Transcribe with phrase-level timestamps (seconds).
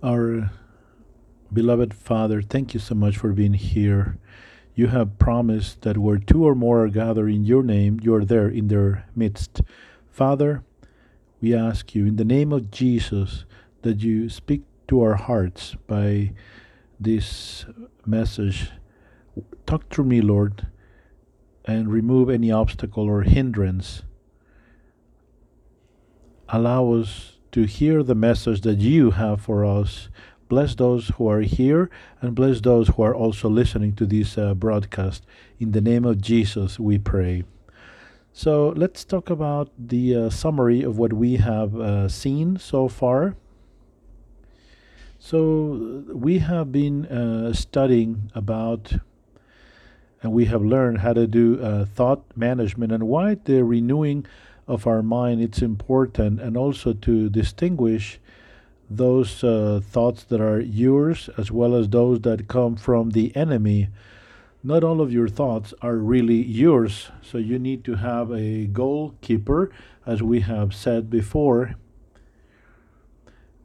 [0.00, 0.52] Our
[1.52, 4.16] beloved Father, thank you so much for being here.
[4.76, 8.24] You have promised that where two or more are gathered in your name, you are
[8.24, 9.60] there in their midst.
[10.08, 10.62] Father,
[11.40, 13.44] we ask you in the name of Jesus
[13.82, 16.32] that you speak to our hearts by
[17.00, 17.66] this
[18.06, 18.70] message.
[19.66, 20.68] Talk through me, Lord,
[21.64, 24.04] and remove any obstacle or hindrance.
[26.48, 30.08] Allow us to hear the message that you have for us.
[30.48, 31.90] Bless those who are here
[32.20, 35.26] and bless those who are also listening to this uh, broadcast.
[35.58, 37.44] In the name of Jesus, we pray.
[38.32, 43.36] So let's talk about the uh, summary of what we have uh, seen so far.
[45.18, 48.94] So we have been uh, studying about
[50.22, 54.26] and we have learned how to do uh, thought management and why the renewing
[54.68, 58.20] of our mind it's important and also to distinguish
[58.90, 63.88] those uh, thoughts that are yours as well as those that come from the enemy.
[64.62, 69.70] Not all of your thoughts are really yours so you need to have a goalkeeper
[70.06, 71.74] as we have said before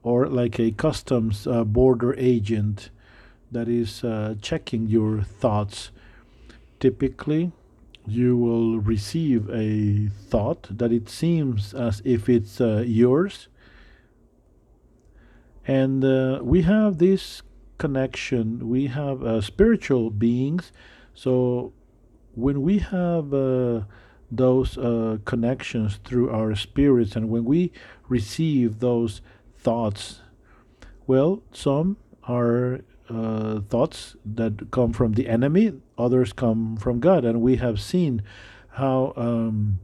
[0.04, 2.90] or like a customs uh, border agent
[3.52, 5.92] that is uh, checking your thoughts.
[6.80, 7.52] Typically
[8.06, 13.48] you will receive a thought that it seems as if it's uh, yours.
[15.66, 17.42] And uh, we have this
[17.78, 20.72] connection, we have uh, spiritual beings.
[21.14, 21.74] So
[22.36, 23.82] when we have uh,
[24.30, 27.72] those uh, connections through our spirits and when we
[28.10, 29.22] receive those
[29.58, 30.20] thoughts,
[31.08, 37.26] well, some are uh, thoughts that come from the enemy, others come from God.
[37.26, 38.22] And we have seen
[38.72, 39.80] how um,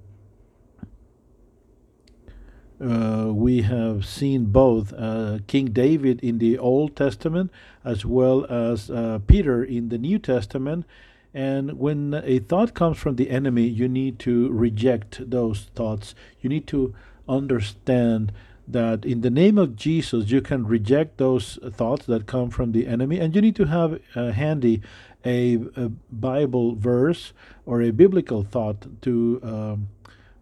[2.81, 7.51] uh, we have seen both uh, King David in the Old Testament
[7.83, 10.85] as well as uh, Peter in the New Testament.
[11.33, 16.15] And when a thought comes from the enemy, you need to reject those thoughts.
[16.41, 16.95] You need to
[17.27, 18.31] understand
[18.67, 22.87] that in the name of Jesus, you can reject those thoughts that come from the
[22.87, 24.81] enemy, and you need to have uh, handy
[25.25, 27.33] a, a, Bible verse
[27.65, 29.89] or a biblical thought to um,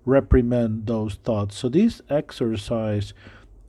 [0.06, 1.58] reprimand those thoughts.
[1.58, 3.14] So this exercise,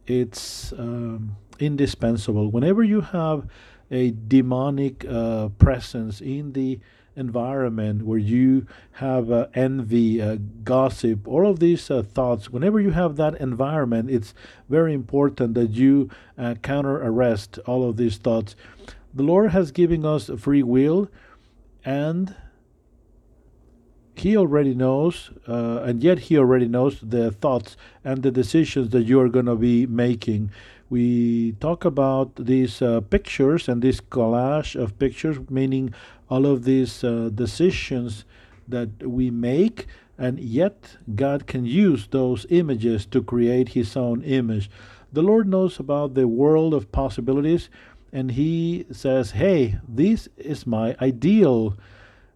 [0.06, 2.50] it's um, indispensable.
[2.50, 3.48] Whenever you have
[3.90, 6.78] a demonic uh, presence in the
[7.18, 12.90] environment where you have uh, envy, uh, gossip, all of these uh, thoughts, whenever you
[12.90, 14.32] have that environment, it's
[14.68, 16.08] very important that you
[16.38, 18.54] uh, counter arrest all of these thoughts.
[19.14, 21.08] The Lord has given us free will,
[21.84, 22.34] and
[24.14, 29.02] He already knows, uh, and yet He already knows the thoughts and the decisions that
[29.02, 30.50] you are going to be making
[30.90, 35.92] we talk about these uh, pictures and this collage of pictures, meaning
[36.30, 38.24] all of these uh, decisions
[38.66, 39.86] that we make,
[40.16, 44.70] and yet God can use those images to create His own image.
[45.12, 47.68] The Lord knows about the world of possibilities,
[48.12, 51.76] and He says, Hey, this is my ideal.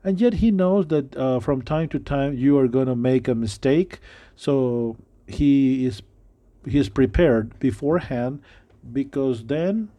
[0.04, 3.28] And yet He knows that uh, from time to time you are going to make
[3.28, 4.00] a mistake.
[4.36, 4.96] So
[5.26, 6.02] He is
[6.66, 8.42] He is prepared beforehand
[8.92, 9.90] because then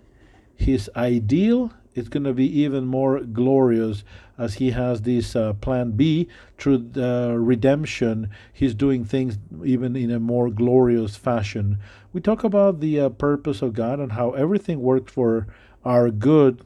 [0.55, 4.03] His ideal it's going to be even more glorious
[4.37, 8.29] as he has this uh, plan B through the redemption.
[8.51, 11.77] He's doing things even in a more glorious fashion.
[12.11, 15.47] We talk about the uh, purpose of God and how everything works for
[15.85, 16.65] our good.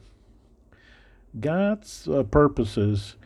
[1.38, 3.16] God's uh, purposes.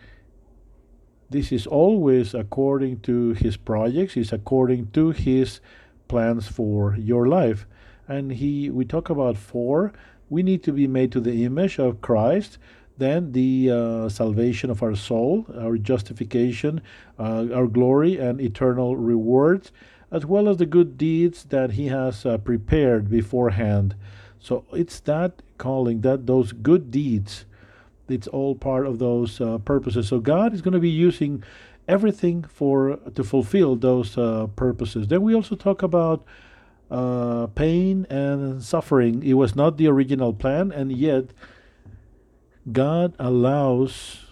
[1.31, 5.61] This is always according to his projects, is according to his
[6.09, 7.67] plans for your life.
[8.07, 9.93] And he we talk about four
[10.33, 12.57] we need to be made to the image of Christ.
[12.97, 16.81] Then the uh, salvation of our soul, our justification,
[17.19, 19.73] uh, our glory, and eternal rewards,
[20.11, 23.95] as well as the good deeds that He has uh, prepared beforehand.
[24.41, 27.45] So it's that calling, that those good deeds,
[28.09, 30.09] it's all part of those uh, purposes.
[30.09, 31.43] So God is going to be using
[31.87, 35.07] everything for to fulfill those uh, purposes.
[35.07, 36.25] Then we also talk about
[36.91, 39.23] uh, pain and suffering.
[39.23, 41.27] It was not the original plan, and yet
[42.71, 44.27] God allows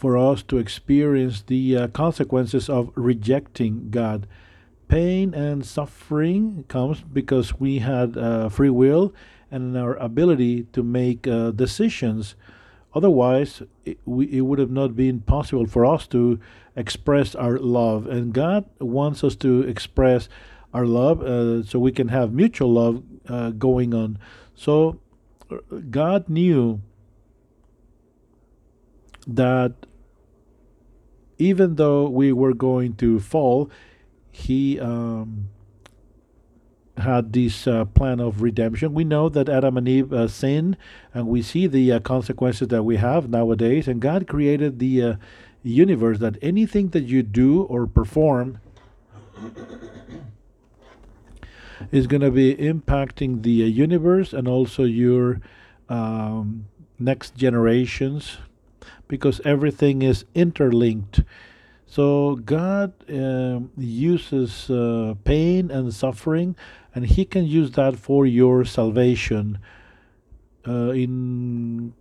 [0.00, 4.26] for us to experience the uh, consequences of rejecting God.
[4.88, 9.12] Pain and suffering comes because we had uh, free will
[9.50, 12.34] and our ability to make uh, decisions.
[12.94, 16.40] Otherwise, it, we, it would have not been possible for us to
[16.76, 18.06] express our love.
[18.06, 20.28] And God wants us to express
[20.72, 24.18] our love, uh, so we can have mutual love uh, going on.
[24.54, 25.00] So
[25.90, 26.80] God knew
[29.26, 29.72] that
[31.38, 33.70] even though we were going to fall,
[34.30, 35.48] He um,
[37.00, 38.94] had this uh, plan of redemption.
[38.94, 40.76] We know that Adam and Eve uh, sinned,
[41.12, 43.88] and we see the uh, consequences that we have nowadays.
[43.88, 45.14] And God created the uh,
[45.62, 48.60] universe that anything that you do or perform
[51.90, 55.40] is going to be impacting the uh, universe and also your
[55.88, 56.66] um,
[56.98, 58.38] next generations
[59.08, 61.22] because everything is interlinked.
[61.86, 66.54] So God um, uses uh, pain and suffering,
[66.94, 69.58] and He can use that for your salvation.
[70.66, 71.94] Uh, in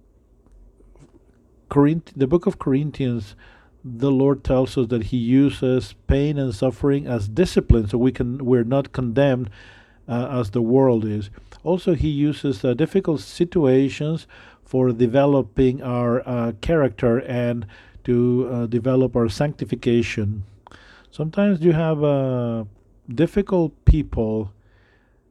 [1.69, 3.35] Corinth, the book of Corinthians,
[3.83, 8.43] the Lord tells us that He uses pain and suffering as discipline, so we can
[8.43, 9.49] we're not condemned
[10.07, 11.29] uh, as the world is.
[11.63, 14.27] Also, He uses uh, difficult situations
[14.65, 17.65] for developing our uh, character and
[18.03, 20.43] to uh, develop our sanctification.
[21.11, 22.65] Sometimes you have uh,
[23.13, 24.51] difficult people,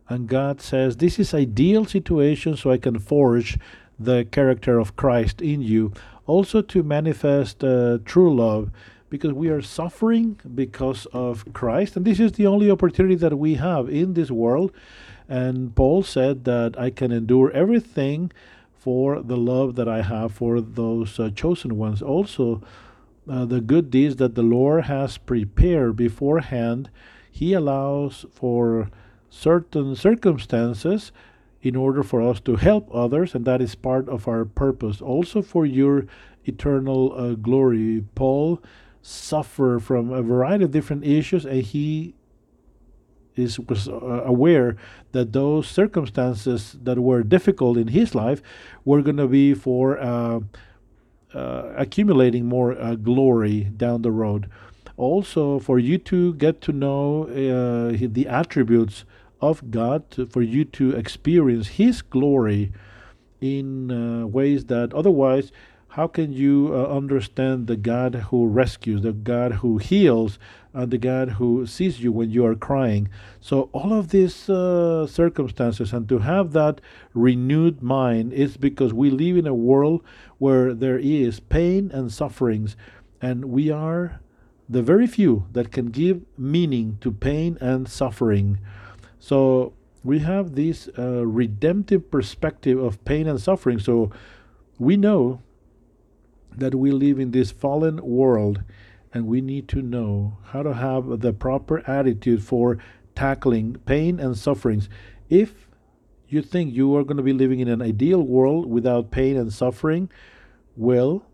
[0.08, 3.58] and God says, This is ideal situation so I can forge
[3.98, 5.92] the character of Christ in you.
[6.26, 8.70] Also, to manifest uh, true love,
[9.10, 13.54] because we are suffering because of Christ, and this is the only opportunity that we
[13.54, 14.72] have in this world.
[15.28, 18.32] And Paul said that I can endure everything
[18.78, 22.00] for the love that I have for those uh, chosen ones.
[22.00, 22.62] Also,
[23.28, 26.90] uh, the good deeds that the Lord has prepared beforehand,
[27.30, 28.88] He allows for
[29.38, 31.12] certain circumstances
[31.62, 35.00] in order for us to help others, and that is part of our purpose.
[35.00, 36.06] Also, for your
[36.48, 38.04] eternal uh, glory.
[38.14, 38.60] Paul
[39.02, 42.14] suffered from a variety of different issues, and he
[43.36, 44.76] is was uh, aware
[45.12, 48.42] that those circumstances that were difficult in his life
[48.84, 50.40] were going to be for uh,
[51.34, 54.50] uh, accumulating more uh, glory down the road.
[54.96, 59.04] Also, for you to get to know uh, the attributes
[59.40, 62.72] of God, to, for you to experience His glory
[63.40, 65.52] in uh, ways that otherwise
[65.98, 70.38] how can you uh, understand the God who rescues, the God who heals,
[70.74, 73.08] and the God who sees you when you are crying?
[73.40, 76.80] So, all of these uh, circumstances, and to have that
[77.14, 80.04] renewed mind, is because we live in a world
[80.36, 82.76] where there is pain and sufferings,
[83.22, 84.20] and we are
[84.68, 88.60] the very few that can give meaning to pain and suffering.
[89.28, 93.78] So, we have this uh, redemptive perspective of pain and suffering.
[93.78, 94.10] So,
[94.78, 95.42] we know
[96.56, 98.62] that we live in this fallen world
[99.12, 102.78] and we need to know how to have the proper attitude for
[103.14, 104.88] tackling pain and sufferings.
[105.28, 105.68] If
[106.30, 109.52] you think you are going to be living in an ideal world without pain and
[109.52, 110.10] suffering,
[110.74, 111.26] well,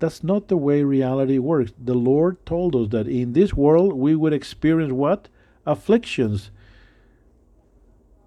[0.00, 1.72] that's not the way reality works.
[1.82, 5.30] The Lord told us that in this world we would experience what?
[5.64, 6.50] Afflictions.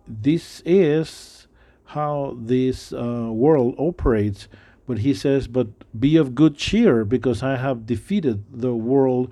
[0.10, 1.48] This is
[1.86, 4.48] how this uh, world operates.
[4.88, 5.68] But he says, But
[6.00, 9.32] be of good cheer, because I have defeated the world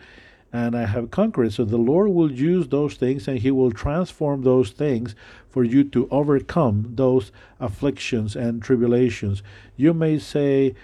[0.53, 1.53] and I have conquered.
[1.53, 5.15] So the Lord will use those things and He will transform those things
[5.49, 9.43] for you to overcome those afflictions and tribulations.
[9.75, 10.75] You may say,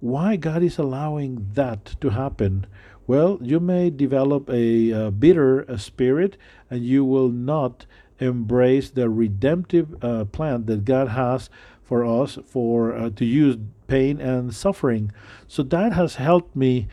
[0.00, 2.66] Why God is allowing that to happen?
[3.06, 6.36] Well, you may develop a, uh, bitter uh, spirit
[6.70, 7.84] and you will not
[8.20, 11.50] embrace the redemptive uh, plan that God has
[11.82, 13.56] for us for uh, to use
[13.88, 15.10] pain and suffering.
[15.48, 16.86] So that has helped me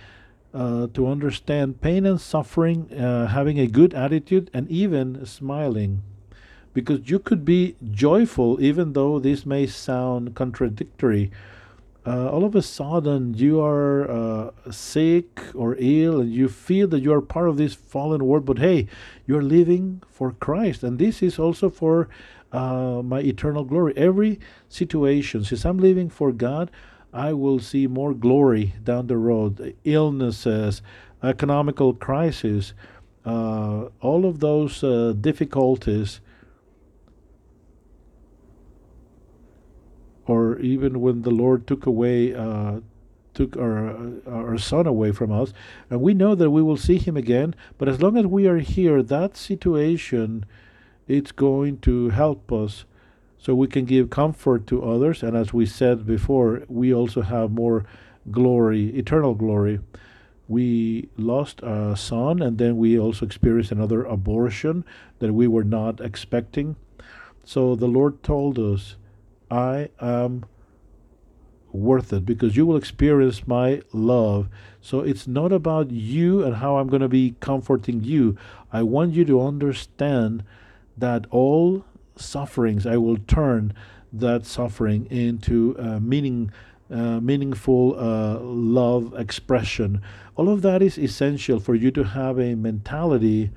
[0.54, 6.02] uh, to understand pain and suffering, uh, having a good attitude, and even smiling.
[6.74, 11.32] Because you could be joyful even though this may sound contradictory.
[12.08, 17.02] Uh, all of a sudden, you are uh, sick or ill, and you feel that
[17.02, 18.88] you are part of this fallen world, but hey,
[19.26, 20.84] you're living for Christ.
[20.84, 22.08] And this is also for
[22.54, 23.94] uh, my eternal glory.
[23.98, 26.72] Every situation, since I'm living for God,
[27.12, 29.76] I will see more glory down the road.
[29.84, 30.82] Illnesses,
[31.22, 32.74] economical crisis,
[33.26, 36.22] uh, all of those uh, difficulties,
[40.28, 42.34] or even when the Lord took away.
[42.34, 42.82] Uh,
[43.34, 45.54] took our our son away from us
[45.92, 48.58] and we know that we will see him again but as long as we are
[48.58, 50.44] here that situation
[51.08, 52.86] it's going to help us
[53.38, 55.24] so we can give comfort to others.
[55.24, 57.86] And as we said before, we also have more
[58.32, 59.80] glory, eternal glory.
[60.50, 64.86] we lost a son, and then we also experienced another abortion
[65.20, 66.78] that we were not expecting.
[67.44, 68.96] So the Lord told us,
[69.50, 70.46] I am
[71.72, 74.50] worth it because you will experience my love.
[74.82, 78.38] So it's not about you and how I'm going to be comforting you.
[78.72, 80.44] I want you to understand
[80.98, 81.86] that all
[82.16, 83.74] sufferings, I will turn
[84.12, 86.52] that suffering into uh, meaning.
[86.90, 90.02] Uh, meaningful uh, love expression.
[90.38, 93.52] All of that is essential for you to have a mentality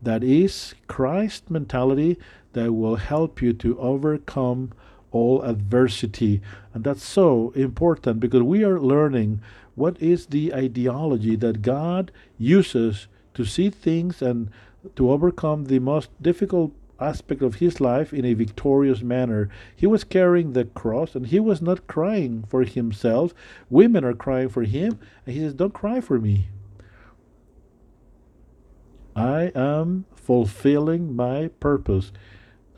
[0.00, 2.16] that is Christ mentality
[2.52, 4.72] that will help you to overcome
[5.12, 6.40] all adversity.
[6.74, 9.40] And that's so important because we are learning
[9.74, 14.50] what is the ideology that God uses to see things and
[14.96, 19.48] to overcome the most difficult aspect of his life in a victorious manner.
[19.74, 23.32] He was carrying the cross and he was not crying for himself.
[23.68, 26.48] Women are crying for him, and he says, Don't cry for me.
[29.16, 32.12] I am fulfilling my purpose.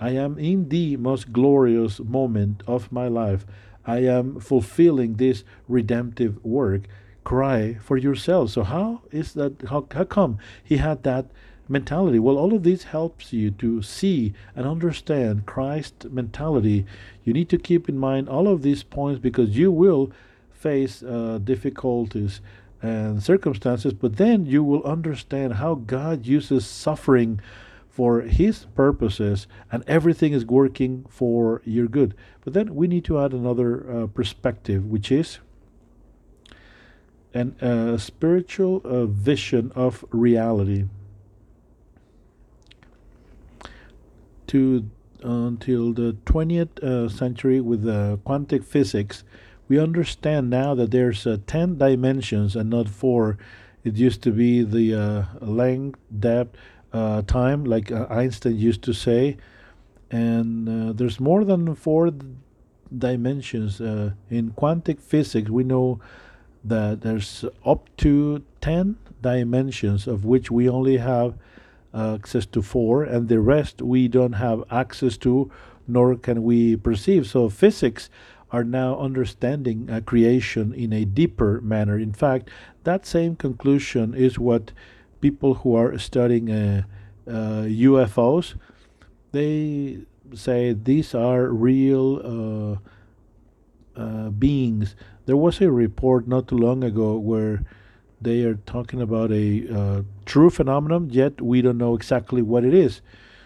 [0.03, 3.47] I am in the most glorious moment of my life.
[3.87, 6.83] I am fulfilling this redemptive work.
[7.23, 8.51] Cry for yourself.
[8.51, 11.27] So how is that how, how come he had that
[11.69, 12.19] mentality?
[12.19, 16.85] Well, all of this helps you to see and understand Christ mentality.
[17.23, 20.11] You need to keep in mind all of these points because you will
[20.51, 22.41] face uh, difficulties
[22.83, 27.41] and circumstances, but then you will understand how God uses suffering
[27.93, 32.15] for His purposes, and everything is working for your good.
[32.43, 35.41] But then we need to add another uh, perspective, which is
[37.35, 40.87] a uh, spiritual uh, vision of reality.
[44.49, 44.89] To
[45.23, 49.23] until the 20th uh, century with uh, quantum physics,
[49.69, 53.39] we understand now that there's uh, 10 dimensions and not four.
[53.85, 56.57] It used to be the length, depth,
[56.93, 59.37] uh, time, like uh, Einstein used to say.
[60.11, 62.11] And uh, there's more than four
[62.97, 63.81] dimensions.
[63.81, 66.01] Uh, in quantum physics, we know
[66.65, 71.35] that there's up to 10 dimensions, of which we only have
[71.95, 75.51] access to four, and the rest we don't have access to,
[75.87, 77.27] nor can we perceive.
[77.27, 78.09] So, physics
[78.51, 81.99] are now understanding uh, creation in a deeper manner.
[81.99, 82.51] In fact,
[82.85, 84.73] that same conclusion is what
[85.23, 86.83] people who are studying uh,
[87.27, 88.57] uh, UFOs,
[89.33, 90.01] they
[90.35, 92.81] say these are real
[93.97, 94.95] uh, uh, beings.
[95.25, 97.63] There was a report not too long ago where
[98.21, 102.75] they are talking about a uh, true phenomenon, yet we don't know exactly what it
[102.75, 103.01] is.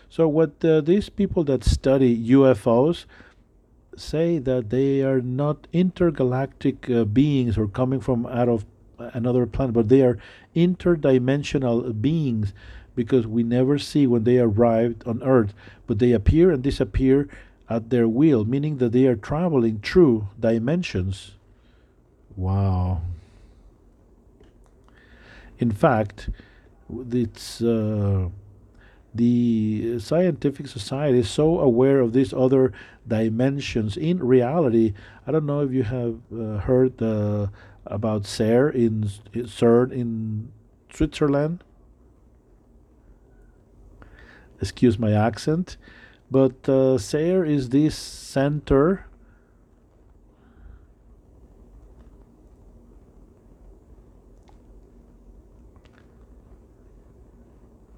[0.09, 3.06] So, what uh, these people that study UFOs
[3.97, 8.64] say that they are not intergalactic uh, beings or coming from out of
[8.98, 10.18] another planet, but they are
[10.54, 12.52] interdimensional beings
[12.94, 15.52] because we never see when they arrived on Earth,
[15.86, 17.28] but they appear and disappear
[17.68, 21.32] at their will, meaning that they are traveling through dimensions.
[22.36, 23.02] Wow.
[25.58, 26.30] In fact,
[27.10, 28.28] it's uh,
[29.14, 32.72] the scientific society is so aware of these other
[33.08, 33.96] dimensions.
[33.96, 34.92] In reality,
[35.26, 37.48] I don't know if you have uh, heard uh,
[37.86, 39.10] about CERN in
[39.46, 40.52] CERN in
[40.92, 41.62] Switzerland.
[44.60, 45.76] Excuse my accent,
[46.30, 49.06] but uh, CERN is this center.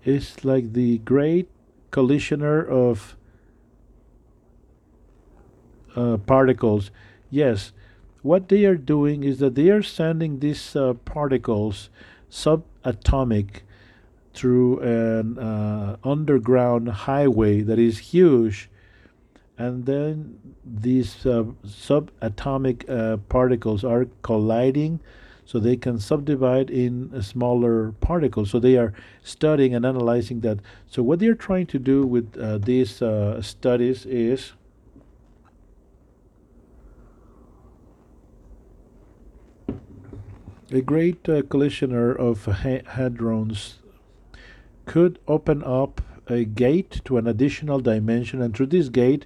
[0.05, 1.51] It's like the great
[1.93, 3.17] collisioner of
[5.95, 6.91] uh, particles.
[7.31, 7.73] Yes,
[8.23, 11.91] what they are doing is that they are sending these uh, particles
[12.31, 13.63] subatomic
[14.35, 18.71] through an uh, underground highway that is huge
[19.57, 25.01] and then these uh, subatomic uh, particles are colliding
[25.49, 28.51] so they can subdivide in smaller particles.
[28.51, 30.59] So they are studying and analyzing that.
[30.87, 34.53] So what they're trying to do with uh, these uh, studies is
[40.71, 43.77] A great uh, collisioner of ha- hadrons
[44.85, 49.25] could open up a gate to an additional dimension, and through this gate,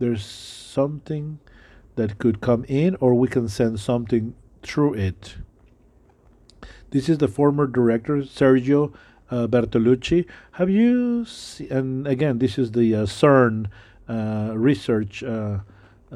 [0.00, 1.38] there's something
[1.94, 4.34] that could come in, or we can send something
[4.64, 5.36] through it.
[6.90, 8.92] This is the former director, Sergio
[9.30, 10.26] uh, Bertolucci.
[10.52, 13.68] Have you seen, and again, this is the uh, CERN
[14.08, 15.60] uh, research uh,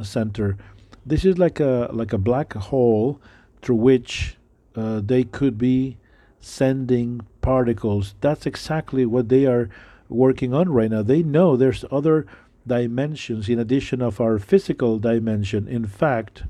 [0.02, 0.56] center.
[1.04, 3.20] This is like a like a black hole
[3.62, 4.35] through which
[4.76, 5.96] uh, they could be
[6.40, 8.14] sending particles.
[8.20, 9.68] That's exactly what they are
[10.08, 11.02] working on right now.
[11.02, 12.26] They know there's other
[12.66, 15.68] dimensions in addition of our physical dimension.
[15.68, 16.44] In fact,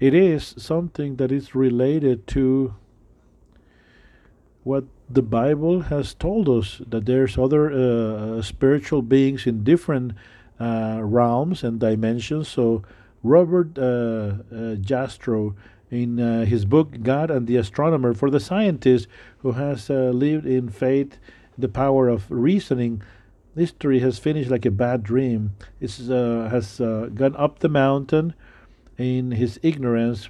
[0.00, 2.74] it is something that is related to
[4.64, 10.12] what the Bible has told us that there's other uh, spiritual beings in different
[10.58, 12.48] uh, realms and dimensions.
[12.48, 12.82] So
[13.22, 15.54] Robert uh, uh Jastrow,
[15.92, 19.06] in uh, his book "God and the Astronomer," for the scientist
[19.38, 21.18] who has uh, lived in faith,
[21.56, 23.02] the power of reasoning,
[23.54, 25.52] history has finished like a bad dream.
[25.80, 28.34] It has gone up the mountain
[28.98, 30.28] in his ignorance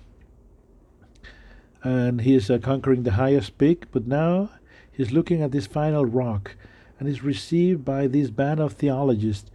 [1.83, 4.50] and he is uh, conquering the highest peak, but now
[4.90, 6.57] he's looking at this final rock
[6.99, 9.50] and is received by this band of theologists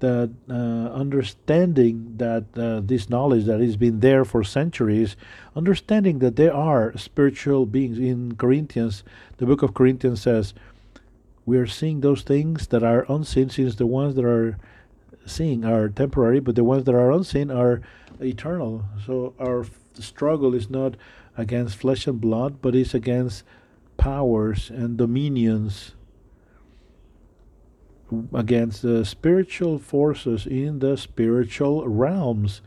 [0.00, 0.52] that uh,
[0.92, 5.16] understanding that uh, this knowledge that has been there for centuries,
[5.54, 9.02] understanding that there are spiritual beings in Corinthians,
[9.38, 10.54] the book of Corinthians says,
[11.46, 14.58] we are seeing those things that are unseen, since the ones that are
[15.24, 17.80] seeing are temporary, but the ones that are unseen are
[18.20, 18.84] eternal.
[19.06, 20.96] So our struggle is not
[21.36, 23.44] against flesh and blood, but it's against
[23.96, 25.92] powers and dominions,
[28.32, 32.60] against the spiritual forces in the spiritual realms.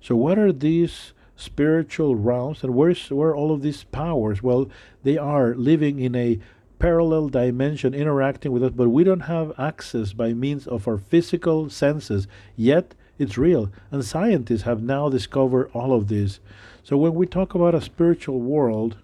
[0.00, 4.42] So, what are these spiritual realms, and where's where all of these powers?
[4.42, 4.68] Well,
[5.02, 6.38] they are living in a
[6.78, 11.70] parallel dimension interacting with us, but we don't have access by means of our physical
[11.70, 12.28] senses.
[12.56, 13.70] Yet it's real.
[13.90, 16.40] And scientists have now discovered all of this.
[16.82, 18.96] So when we talk about a spiritual world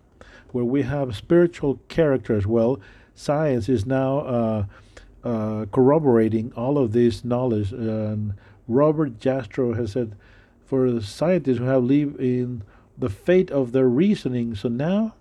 [0.51, 2.81] where we have spiritual character as well,
[3.15, 4.65] science is now uh,
[5.25, 7.73] uh, corroborating all of this knowledge.
[7.73, 8.35] And
[8.69, 10.17] Robert Jastrow has said,
[10.65, 12.63] for the scientists who have lived in
[12.97, 15.15] the fate of their reasoning, so now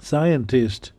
[0.00, 0.92] scientists,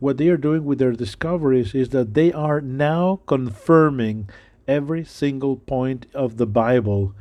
[0.00, 4.28] what they are doing with their discoveries is that they are now confirming
[4.66, 7.14] every single point of the Bible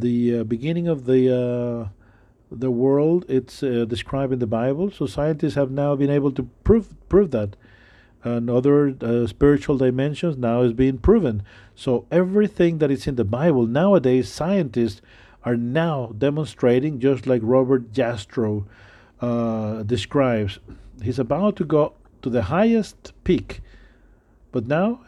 [0.00, 1.88] the uh, beginning of the uh,
[2.50, 4.90] the world it's uh, described in the Bible.
[4.90, 7.56] So scientists have now been able to prove prove that,
[8.24, 11.42] and other uh, spiritual dimensions now is being proven.
[11.74, 15.02] So everything that is in the Bible nowadays, scientists
[15.44, 18.64] are now demonstrating, just like Robert Jastrow
[19.20, 20.58] uh, describes.
[21.02, 23.60] He's about to go to the highest peak,
[24.52, 25.00] but now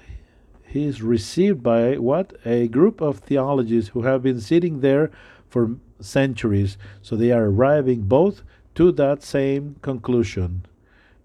[0.67, 2.37] he is received by what?
[2.45, 5.11] A group of theologians who have been sitting there
[5.49, 6.77] for centuries.
[7.01, 8.43] So they are arriving both
[8.75, 10.67] to that same conclusion.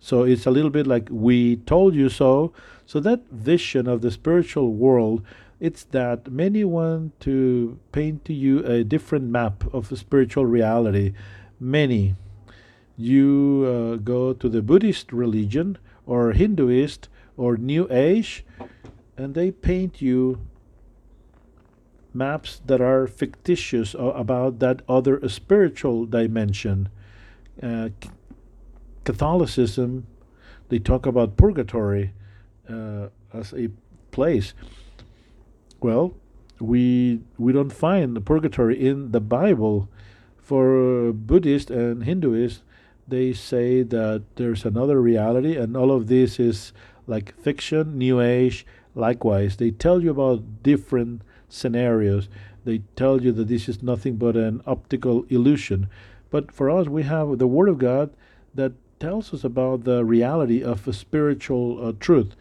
[0.03, 2.51] So it's a little bit like we told you so.
[2.87, 5.23] So that vision of the spiritual world,
[5.59, 11.13] it's that many want to paint to you a different map of spiritual reality.
[11.59, 12.15] Many.
[12.97, 18.43] You uh, go to the Buddhist religion or Hinduist or New Age,
[19.15, 20.41] and they paint you
[22.11, 26.89] maps that are fictitious about that other spiritual dimension.
[27.61, 27.89] Uh,
[29.03, 30.07] Catholicism,
[30.69, 32.13] they talk about purgatory
[32.69, 33.69] uh, as a
[34.11, 34.53] place.
[35.79, 36.13] Well,
[36.59, 39.89] we we don't find the purgatory in the Bible.
[40.37, 42.61] For Buddhist and Hinduist,
[43.07, 46.73] they say that there's another reality, and all of this is
[47.07, 52.27] like fiction, New Age, Likewise, they tell you about different scenarios.
[52.65, 55.89] They tell you that this is nothing but an optical illusion.
[56.29, 58.11] But for us, we have the Word of God
[58.53, 62.35] that tells us about the reality of spiritual uh, truth.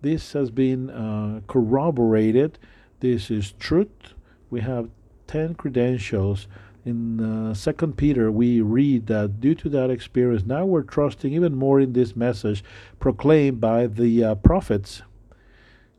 [0.00, 2.58] This has been uh, corroborated.
[3.00, 4.14] This is truth.
[4.48, 4.88] We have
[5.26, 6.48] 10 credentials.
[6.86, 11.54] In uh, Second Peter, we read that due to that experience, now we're trusting even
[11.54, 12.64] more in this message
[12.98, 15.02] proclaimed by the uh, prophets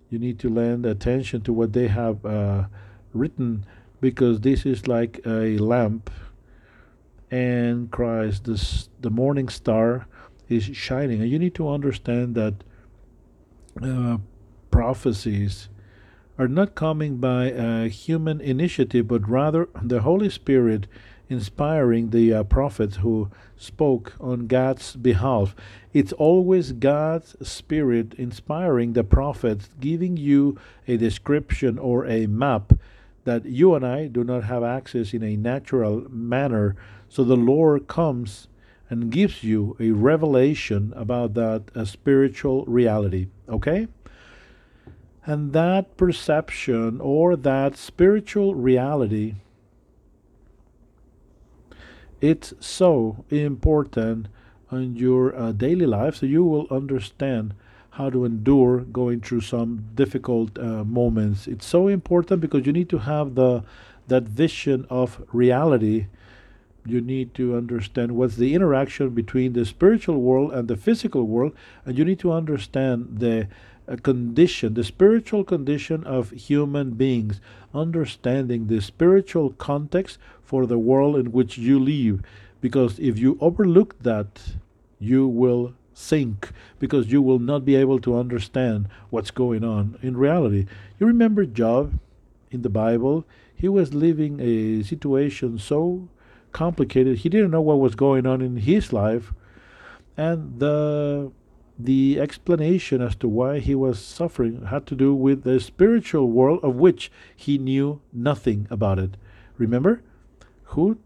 [0.09, 2.65] you need to lend attention to what they have uh,
[3.13, 3.65] written
[3.99, 6.09] because this is like a lamp
[7.29, 10.07] and Christ this the morning star
[10.47, 12.63] is shining and you need to understand that
[13.81, 14.17] uh,
[14.71, 15.69] prophecies
[16.39, 20.87] are not coming by a human initiative but rather the Holy Spirit
[21.29, 25.55] inspiring the uh, prophets who spoke on God's behalf.
[25.93, 32.73] It's always God's Spirit inspiring the prophets, giving you a description or a map
[33.25, 36.75] that you and I do not have access in a natural manner.
[37.09, 38.47] So the Lord comes
[38.89, 43.27] and gives you a revelation about that spiritual reality.
[43.49, 43.87] Okay?
[45.25, 49.35] And that perception or that spiritual reality
[52.19, 54.27] It's so important
[54.71, 57.53] in your uh, daily life so you will understand
[57.91, 61.47] how to endure going through some difficult uh, moments.
[61.47, 63.63] It's so important because you need to have the
[64.07, 66.07] that vision of reality.
[66.89, 71.53] You need to understand what's the interaction between the spiritual world and the physical world,
[71.85, 73.47] and you need to understand the
[73.87, 77.39] uh, condition, the spiritual condition of human beings,
[77.73, 82.21] understanding the spiritual context for the world in which you live.
[82.61, 84.55] Because if you overlook that,
[84.99, 90.15] you will sink because you will not be able to understand what's going on in
[90.15, 90.65] reality.
[90.99, 91.99] You remember Job
[92.51, 93.25] in the Bible?
[93.53, 96.07] He was living a situation so
[96.57, 99.31] complicated, he didn't know what was going on in his life.
[100.17, 101.31] And the
[101.77, 106.59] the explanation as to why he was suffering had to do with the spiritual world
[106.63, 109.11] of which he knew nothing about it.
[109.59, 110.01] Remember?
[110.73, 110.97] Who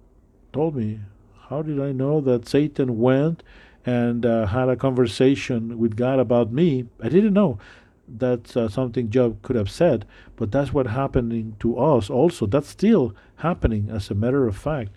[0.54, 1.02] told me?
[1.50, 3.44] How did I know that Satan went
[3.86, 6.86] and uh, had a conversation with God about me?
[7.04, 7.60] I didn't know.
[8.08, 10.06] That's uh, something Job could have said,
[10.38, 12.46] but that's what happening to us also.
[12.46, 14.92] That's still happening as a matter of fact,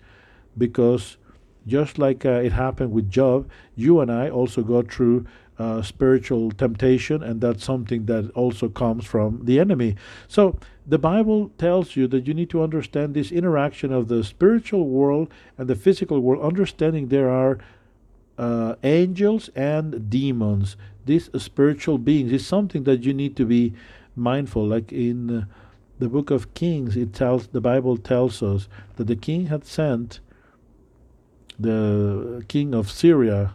[0.57, 1.17] because
[1.67, 5.25] just like uh, it happened with Job, you and I also go through
[5.57, 9.95] uh, spiritual temptation, and that's something that also comes from the enemy.
[10.27, 14.87] So the Bible tells you that you need to understand this interaction of the spiritual
[14.87, 17.57] world and the physical world, understanding there are
[18.37, 20.75] uh, angels and demons.
[21.05, 23.73] These spiritual beings is something that you need to be
[24.15, 24.67] mindful.
[24.67, 25.47] Like in
[25.99, 30.19] the book of Kings, it tells the Bible tells us that the king had sent
[31.59, 33.53] the king of Syria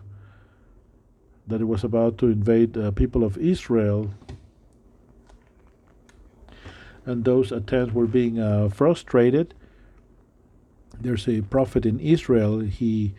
[1.46, 4.10] that it was about to invade uh, people of Israel,
[7.04, 9.54] and those attempts were being uh, frustrated.
[11.00, 12.60] There's a prophet in Israel.
[12.60, 13.14] He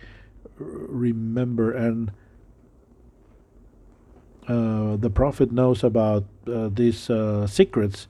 [0.58, 2.12] remember and
[4.48, 8.08] uh, the prophet knows about uh, these uh, secrets.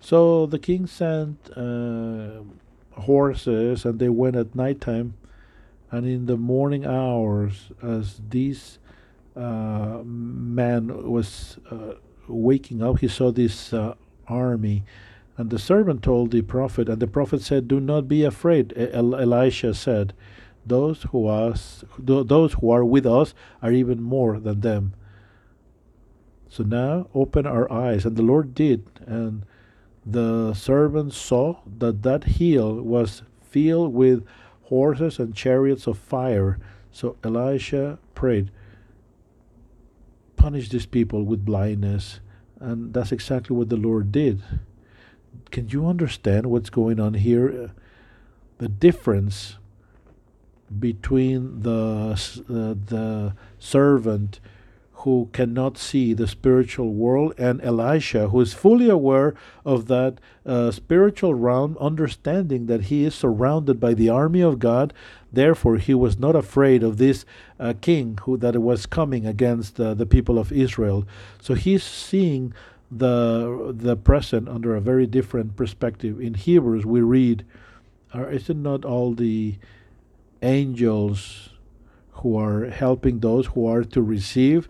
[0.00, 2.42] So the king sent uh,
[2.92, 5.14] horses, and they went at nighttime.
[5.90, 8.78] And in the morning hours, as this
[9.36, 11.94] uh, man was uh,
[12.28, 13.94] waking up, he saw this uh,
[14.28, 14.84] army.
[15.36, 18.72] And the servant told the prophet, and the prophet said, Do not be afraid.
[18.76, 20.12] El- Elisha said,
[20.64, 24.94] those who, us, those who are with us are even more than them.
[26.48, 28.04] So now open our eyes.
[28.04, 28.84] And the Lord did.
[29.06, 29.44] And
[30.04, 34.24] the servant saw that that hill was filled with
[34.70, 36.58] horses and chariots of fire.
[36.90, 38.50] So Elisha prayed,
[40.36, 42.20] punish these people with blindness.
[42.60, 44.42] And that's exactly what the Lord did.
[45.50, 47.72] Can you understand what's going on here?
[48.58, 49.56] The difference
[50.78, 52.12] between the
[52.48, 54.38] uh, the servant
[55.00, 59.34] who cannot see the spiritual world and Elisha who is fully aware
[59.64, 64.92] of that uh, spiritual realm understanding that he is surrounded by the army of God.
[65.32, 67.24] Therefore he was not afraid of this
[67.58, 71.06] uh, king who that was coming against uh, the people of Israel.
[71.40, 72.52] So he's seeing
[72.90, 76.20] the the present under a very different perspective.
[76.20, 77.44] In Hebrews we read
[78.12, 79.56] is it not all the
[80.42, 81.50] angels
[82.20, 84.68] who are helping those who are to receive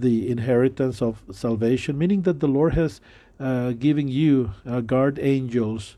[0.00, 3.00] the inheritance of salvation, meaning that the Lord has
[3.38, 5.96] uh, given you uh, guard angels.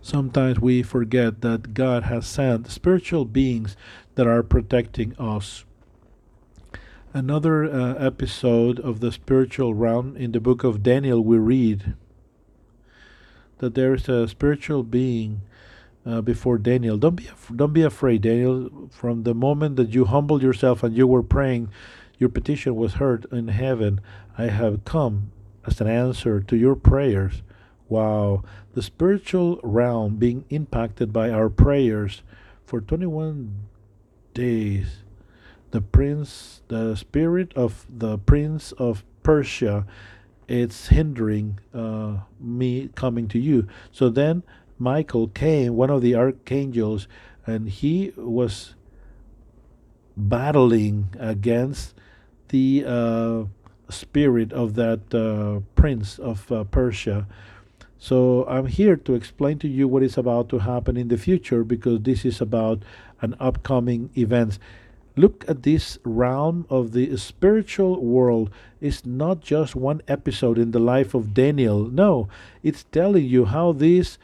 [0.00, 3.76] Sometimes we forget that God has sent spiritual beings
[4.14, 5.64] that are protecting us.
[7.12, 11.94] Another uh, episode of the spiritual realm in the book of Daniel, we read
[13.58, 15.40] that there is a spiritual being
[16.06, 16.96] uh, before Daniel.
[16.96, 18.88] Don't be af- don't be afraid, Daniel.
[18.90, 21.70] From the moment that you humbled yourself and you were praying,
[22.18, 24.00] your petition was heard in heaven.
[24.38, 25.32] I have come
[25.66, 27.42] as an answer to your prayers.
[27.88, 28.42] Wow,
[28.74, 32.22] the spiritual realm being impacted by our prayers
[32.64, 33.68] for 21
[34.34, 35.02] days.
[35.70, 39.86] The prince, the spirit of the prince of Persia
[40.48, 43.66] it's hindering uh, me coming to you.
[43.90, 44.42] So then
[44.78, 47.08] Michael came, one of the archangels,
[47.46, 48.74] and he was
[50.16, 51.94] battling against
[52.48, 53.44] the uh,
[53.88, 57.26] spirit of that uh, prince of uh, Persia.
[57.98, 61.64] So I'm here to explain to you what is about to happen in the future
[61.64, 62.82] because this is about
[63.20, 64.58] an upcoming event.
[65.18, 70.78] look at this realm of the spiritual world It's not just one episode in the
[70.78, 71.88] life of Daniel.
[71.88, 72.28] No,
[72.62, 74.18] it's telling you how this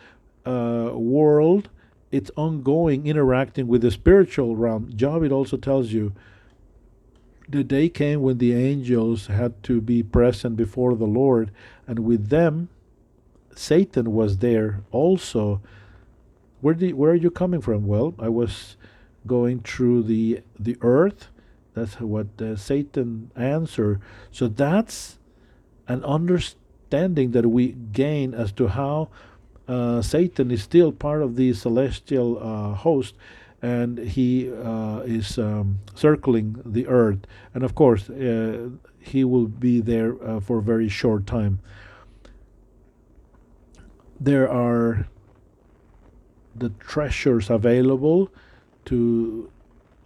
[0.45, 1.69] uh, world,
[2.11, 4.91] it's ongoing, interacting with the spiritual realm.
[4.95, 6.13] Job, it also tells you
[7.49, 11.51] the day came when the angels had to be present before the Lord,
[11.87, 12.69] and with them,
[13.55, 15.61] Satan was there also.
[16.61, 17.87] Where did, where are you coming from?
[17.87, 18.77] Well, I was
[19.27, 21.29] going through the the earth.
[21.75, 24.01] That's what uh, Satan answered.
[24.31, 25.19] So that's
[25.89, 29.09] an understanding that we gain as to how
[30.03, 33.15] Satan is still part of the celestial uh, host,
[33.63, 37.21] and he uh, is um, circling the earth.
[37.55, 41.61] And of course, uh, he will be there uh, for a very short time.
[44.21, 45.07] There are
[46.55, 48.31] the treasures available
[48.87, 49.51] to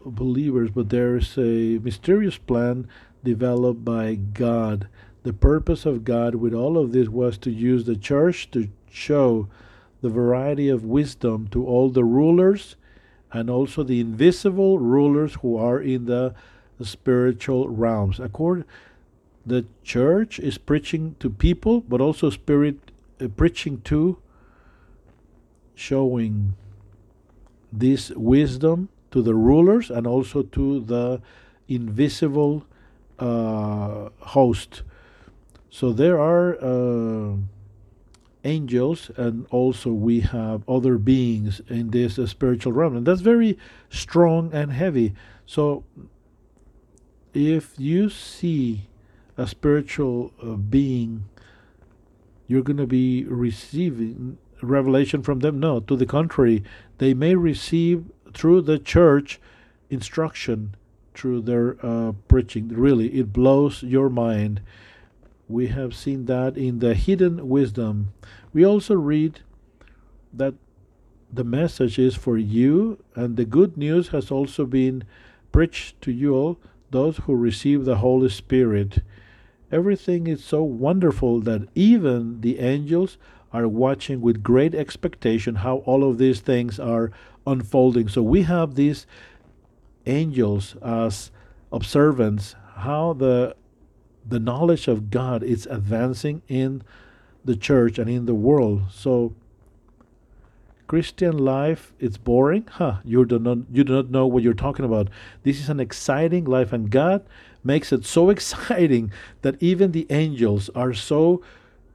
[0.05, 2.88] believers, but there is a mysterious plan
[3.24, 4.88] developed by God.
[5.22, 9.48] The purpose of God with all of this was to use the church to show
[10.00, 12.76] the variety of wisdom to all the rulers
[13.32, 16.35] and also the invisible rulers who are in the
[16.82, 18.20] spiritual realms.
[18.20, 18.64] According
[19.46, 24.18] the church is preaching to people, but also spirit uh, preaching to
[25.74, 26.54] showing
[27.72, 31.20] this wisdom to the rulers and also to the
[31.68, 32.64] invisible
[33.18, 34.82] uh, host.
[35.70, 37.37] So there are uh,
[38.46, 43.59] angels and also we have other beings in this uh, spiritual realm, and that's very
[43.90, 45.14] strong and heavy.
[45.44, 45.85] So
[47.35, 48.88] if you see
[49.37, 51.24] a spiritual uh, being,
[52.46, 55.61] you're going to be receiving revelation from them.
[55.61, 56.62] No, to the contrary,
[56.98, 59.40] they may receive through the church
[59.90, 60.74] instruction
[61.14, 62.68] through their uh, preaching.
[62.68, 64.61] Really, it blows your mind.
[65.48, 68.12] We have seen that in the hidden wisdom.
[68.57, 69.40] We also read
[70.33, 70.55] that
[71.31, 75.05] the message is for you, and the good news has also been
[75.53, 76.59] preached to you all,
[76.90, 79.01] those who receive the Holy Spirit.
[79.71, 83.19] Everything is so wonderful that even the angels
[83.53, 87.11] are watching with great expectation how all of these things are
[87.47, 88.09] unfolding.
[88.09, 89.07] So we have these
[90.07, 91.31] angels as
[91.71, 93.55] observants, how the
[94.27, 96.83] the knowledge of God is advancing in
[97.46, 98.82] the church and in the world.
[98.90, 99.35] So
[100.87, 102.66] Christian life it's boring?
[102.70, 105.09] Huh, you do not you do not know what you're talking about.
[105.42, 107.24] This is an exciting life and God
[107.64, 111.42] makes it so exciting that even the angels are so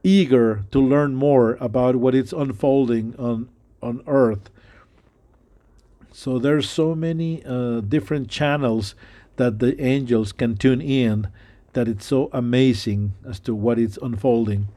[0.02, 3.48] eager to learn more about what is unfolding on
[3.82, 4.50] on earth.
[6.12, 8.94] So there's so many uh, different channels
[9.36, 11.28] that the angels can tune in
[11.72, 14.68] that it's so amazing as to what is unfolding.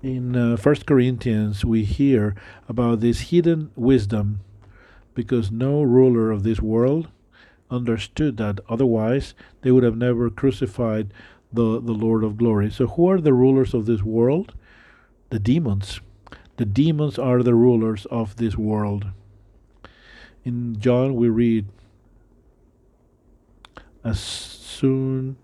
[0.00, 2.36] In uh, First Corinthians, we hear
[2.68, 4.38] about this hidden wisdom
[5.14, 7.08] because no ruler of this world
[7.72, 8.60] understood that.
[8.68, 11.12] Otherwise, they would have never crucified
[11.52, 12.70] the, the Lord of glory.
[12.70, 14.54] So, who are the rulers of this world?
[15.30, 16.00] The demons.
[16.56, 19.06] The demons are the rulers of this world.
[20.44, 21.66] In John, we read,
[24.04, 25.36] As soon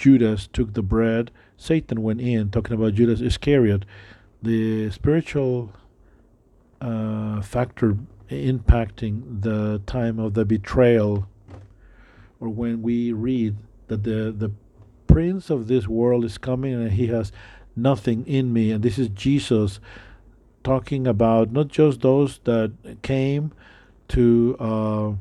[0.00, 3.84] Judas took the bread, Satan went in, talking about Judas Iscariot.
[4.42, 5.72] The spiritual
[6.80, 7.98] uh, factor
[8.30, 11.28] impacting the time of the betrayal,
[12.40, 13.56] or when we read
[13.88, 14.50] that the, the
[15.06, 17.30] prince of this world is coming and he has
[17.76, 18.70] nothing in me.
[18.70, 19.80] And this is Jesus
[20.64, 23.52] talking about not just those that came
[24.08, 25.12] to uh,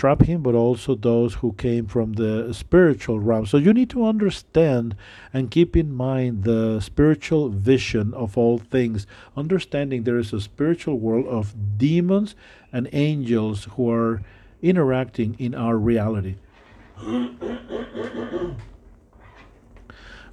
[0.00, 3.44] trap him, but also those who came from the spiritual realm.
[3.44, 4.96] So you need to understand
[5.30, 10.98] and keep in mind the spiritual vision of all things, understanding there is a spiritual
[10.98, 12.34] world of demons
[12.72, 14.22] and angels who are
[14.62, 16.36] interacting in our reality.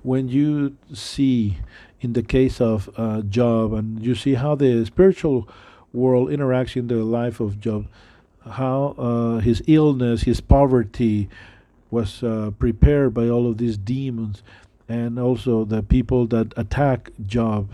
[0.02, 1.58] when you see
[2.00, 5.50] in the case of uh, Job and you see how the spiritual
[5.92, 7.88] world interacts in the life of Job,
[8.52, 11.30] how uh, his illness, his poverty
[11.90, 14.44] was uh, prepared by all of these demons
[14.90, 17.70] and also the people that attack Job.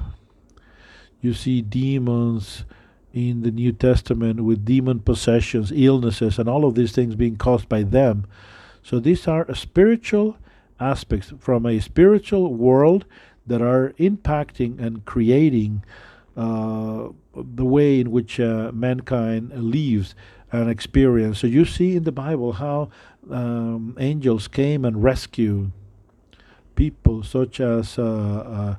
[1.21, 2.65] You see demons
[3.13, 7.69] in the New Testament with demon possessions, illnesses, and all of these things being caused
[7.69, 8.25] by them.
[8.81, 10.37] So these are spiritual
[10.79, 13.05] aspects from a spiritual world
[13.45, 15.83] that are impacting and creating
[16.35, 20.15] uh, the way in which uh, mankind lives
[20.53, 21.39] an experience.
[21.39, 22.89] So you see in the Bible how
[23.29, 25.71] um, angels came and rescued
[26.75, 28.77] people, such as uh,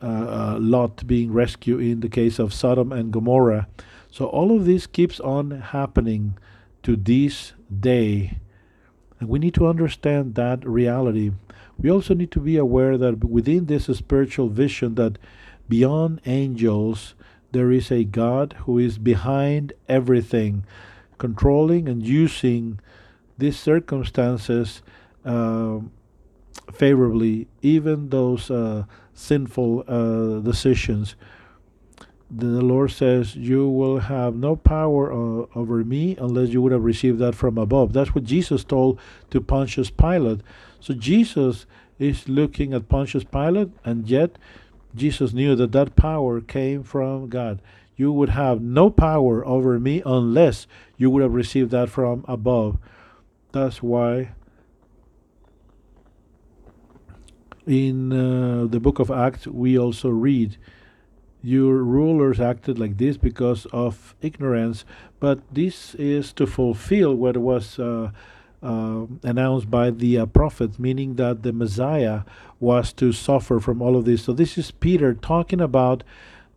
[0.00, 3.66] uh, uh, Lot being rescued in the case of Sodom and Gomorrah.
[4.10, 6.36] So all of this keeps on happening
[6.82, 8.38] to this day.
[9.18, 11.32] And we need to understand that reality.
[11.78, 15.18] We also need to be aware that within this spiritual vision that
[15.68, 17.14] beyond angels
[17.52, 20.64] there is a God who is behind everything,
[21.20, 22.80] controlling and using
[23.38, 24.82] these circumstances
[25.24, 25.78] uh,
[26.72, 31.14] favorably, even those uh, sinful uh, decisions.
[32.30, 36.84] The Lord says, You will have no power uh, over me unless you would have
[36.84, 37.92] received that from above.
[37.92, 40.40] That's what Jesus told to Pontius Pilate.
[40.80, 41.66] So Jesus
[41.98, 44.38] is looking at Pontius Pilate, and yet
[44.94, 47.60] Jesus knew that that power came from God.
[48.00, 52.78] You would have no power over me unless you would have received that from above.
[53.52, 54.30] That's why
[57.66, 60.56] in uh, the book of Acts we also read,
[61.42, 64.86] Your rulers acted like this because of ignorance,
[65.18, 67.78] but this is to fulfill what was.
[67.78, 68.12] Uh,
[68.62, 72.24] uh, announced by the uh, prophets, meaning that the Messiah
[72.58, 74.24] was to suffer from all of this.
[74.24, 76.04] So, this is Peter talking about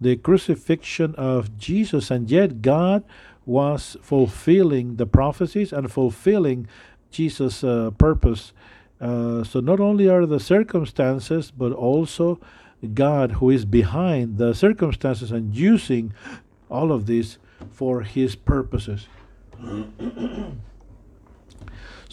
[0.04, 3.04] the crucifixion of Jesus, and yet God
[3.46, 6.68] was fulfilling the prophecies and fulfilling
[7.12, 8.54] Jesus' uh, purpose.
[9.02, 12.40] Uh, so, not only are the circumstances, but also
[12.94, 16.14] God who is behind the circumstances and using
[16.70, 17.38] all of this
[17.72, 19.08] for his purposes.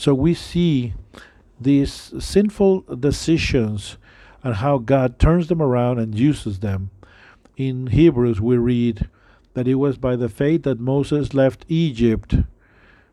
[0.00, 0.94] So we see
[1.60, 3.98] these sinful decisions
[4.42, 6.88] and how God turns them around and uses them.
[7.60, 9.10] In Hebrews, we read
[9.52, 12.36] that it was by the faith that Moses left Egypt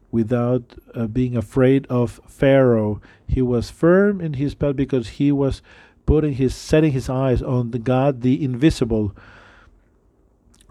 [0.09, 3.01] without uh, being afraid of Pharaoh.
[3.27, 5.61] He was firm in his path because he was
[6.05, 9.13] putting his setting his eyes on the God, the invisible.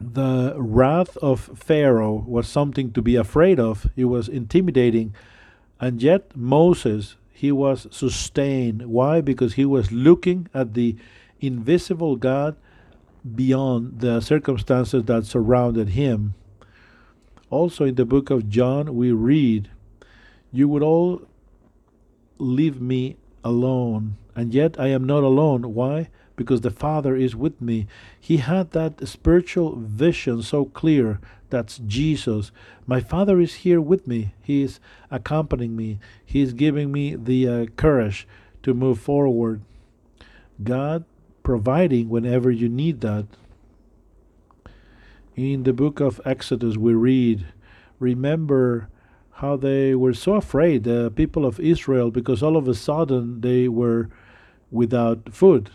[0.01, 3.91] The wrath of Pharaoh was something to be afraid of.
[3.95, 5.15] It was intimidating
[5.79, 8.87] and yet, Moses, he was sustained.
[8.87, 9.21] Why?
[9.21, 10.97] Because he was looking at the
[11.43, 12.57] invisible God
[13.35, 16.35] beyond the circumstances that surrounded him.
[17.51, 19.71] Also, in the book of John, we read,
[20.53, 21.23] You would all
[22.39, 25.75] leave me alone, and yet I am not alone.
[25.75, 26.09] Why?
[26.35, 27.87] Because the Father is with me.
[28.21, 32.51] He had that spiritual vision so clear that's Jesus.
[32.87, 34.35] My Father is here with me.
[34.43, 35.99] He is accompanying me.
[36.25, 38.27] He is giving me the uh, courage
[38.65, 39.63] to move forward.
[40.63, 41.05] God
[41.47, 43.25] providing whenever you need that.
[45.37, 47.47] In the book of Exodus, we read,
[48.01, 48.89] Remember
[49.35, 53.69] how they were so afraid, the people of Israel, because all of a sudden they
[53.69, 54.11] were
[54.73, 55.71] without food.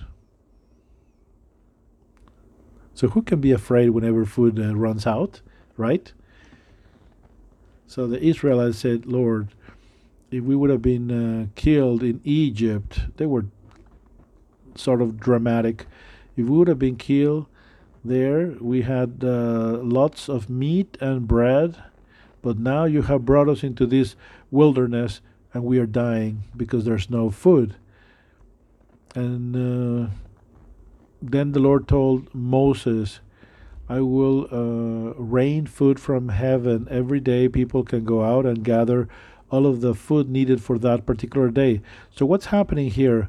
[2.94, 5.40] So, who can be afraid whenever food uh, runs out?
[5.78, 6.12] right?
[7.88, 9.48] So the Israelites said, Lord,
[10.32, 13.46] if we would have been uh, killed in Egypt, they were
[14.76, 15.86] sort of dramatic.
[16.36, 17.48] If we would have been killed
[18.04, 21.82] there, we had uh, lots of meat and bread,
[22.42, 24.16] but now you have brought us into this
[24.50, 25.22] wilderness
[25.54, 27.76] and we are dying because there's no food.
[29.14, 30.10] And uh,
[31.22, 33.20] then the Lord told Moses,
[33.90, 37.50] I will uh, rain food from heaven every day.
[37.50, 39.10] People can go out and gather
[39.50, 41.82] all of the food needed for that particular day.
[42.16, 43.28] So, what's happening here?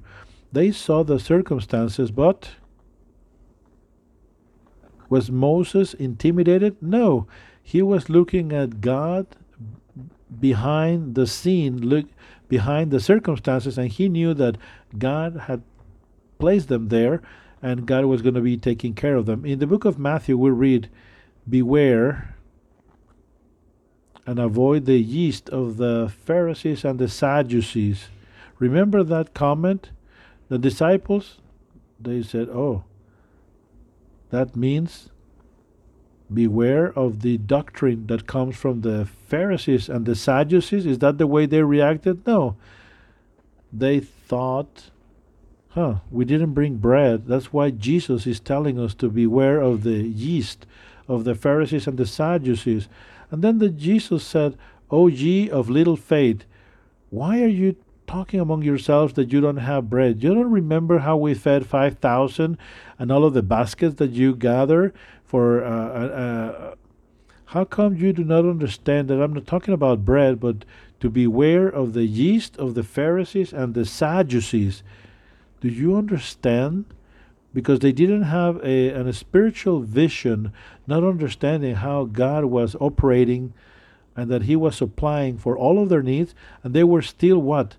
[0.53, 2.51] They saw the circumstances, but
[5.09, 6.77] was Moses intimidated?
[6.83, 7.27] No.
[7.63, 9.27] He was looking at God
[10.41, 12.07] behind the scene, look
[12.49, 14.59] behind the circumstances, and he knew that
[14.99, 15.63] God had
[16.39, 17.23] placed them there
[17.63, 19.47] and God was going to be taking care of them.
[19.47, 20.91] In the book of Matthew, we read,
[21.49, 22.35] Beware
[24.27, 28.09] and avoid the yeast of the Pharisees and the Sadducees.
[28.59, 29.91] Remember that comment?
[30.53, 31.39] The disciples,
[31.99, 32.85] they said, Oh,
[34.29, 35.09] that means
[36.31, 40.85] beware of the doctrine that comes from the Pharisees and the Sadducees.
[40.85, 42.27] Is that the way they reacted?
[42.27, 42.57] No.
[43.73, 44.91] They thought
[45.71, 47.29] huh, we didn't bring bread.
[47.29, 50.67] That's why Jesus is telling us to beware of the yeast
[51.09, 52.89] of the Pharisees and the Sadducees.
[53.31, 54.59] And then the Jesus said,
[54.91, 56.45] O ye of little faith,
[57.09, 57.75] why are you
[58.13, 60.23] talking among yourselves that you don't have bread?
[60.23, 62.59] You don't remember how we fed 5,000
[62.99, 64.93] and all of the baskets that you gather
[65.25, 65.65] for.
[65.65, 66.75] Uh, uh, uh,
[67.47, 70.67] how come you do not understand that I'm not talking about bread, but
[71.01, 74.83] to beware of the yeast of the Pharisees and the Sadducees?
[75.63, 76.85] Do you understand?
[77.55, 80.53] Because they didn't have a, a spiritual vision,
[80.87, 83.55] not understanding how God was operating
[84.15, 87.77] and that He was supplying for all of their needs, and they were still what?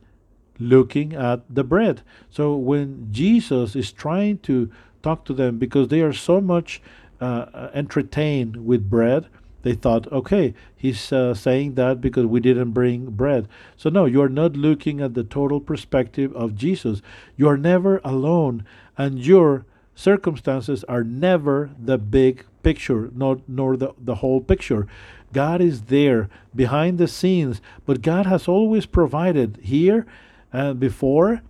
[0.60, 2.01] Looking at the bread.
[2.30, 6.82] So when Jesus is trying to talk to them because they are so much
[7.20, 9.28] uh, entertained with bread,
[9.64, 13.47] they thought, okay, he's uh, saying that because we didn't bring bread.
[13.78, 17.01] So, no, you are not looking at the total perspective of Jesus.
[17.38, 18.66] You are never alone,
[18.97, 24.86] and your circumstances are never the big picture, nor, nor the, the whole picture.
[25.32, 30.06] God is there behind the scenes, but God has always provided here
[30.54, 31.41] and before.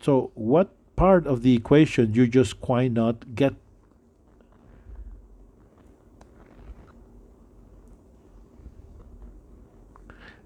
[0.00, 3.54] So, what part of the equation you just quite not get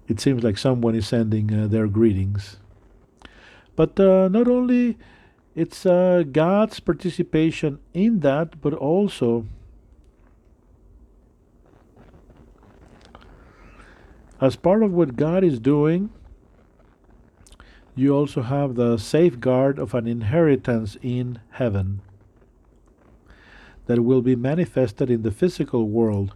[0.07, 2.57] it seems like someone is sending uh, their greetings.
[3.75, 4.97] But uh, not only
[5.55, 9.45] it's uh, God's participation in that, but also
[14.39, 16.11] as part of what God is doing,
[17.95, 22.01] you also have the safeguard of an inheritance in heaven
[23.85, 26.33] that will be manifested in the physical world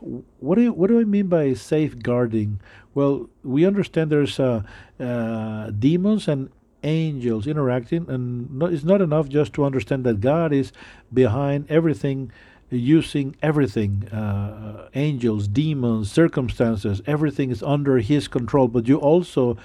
[0.00, 2.60] what do you, what do I mean by safeguarding?
[2.94, 4.62] Well, we understand there's uh,
[4.98, 6.50] uh, demons and
[6.82, 10.72] angels interacting, and no, it's not enough just to understand that God is
[11.12, 12.30] behind everything,
[12.70, 18.68] using everything uh, angels, demons, circumstances, everything is under His control.
[18.68, 19.56] But you also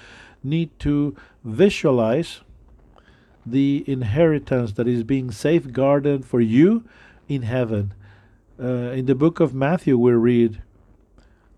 [0.44, 2.40] need to visualize
[3.46, 6.84] the inheritance that is being safeguarded for you
[7.28, 7.94] in heaven
[8.60, 10.62] uh, in the book of Matthew, we read,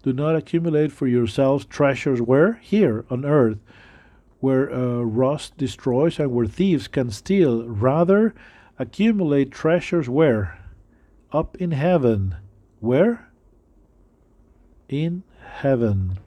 [0.03, 2.55] Do not accumulate for yourselves treasures where?
[2.63, 3.59] Here on earth,
[4.41, 7.65] where uh, rust destroys and where thieves can steal.
[7.65, 8.35] Rather,
[8.79, 10.59] accumulate treasures where?
[11.33, 12.37] Up in heaven.
[12.81, 13.31] Where?
[14.89, 16.19] In heaven,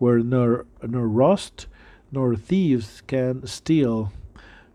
[0.00, 1.66] where nor, nor rust
[2.10, 4.10] nor thieves can steal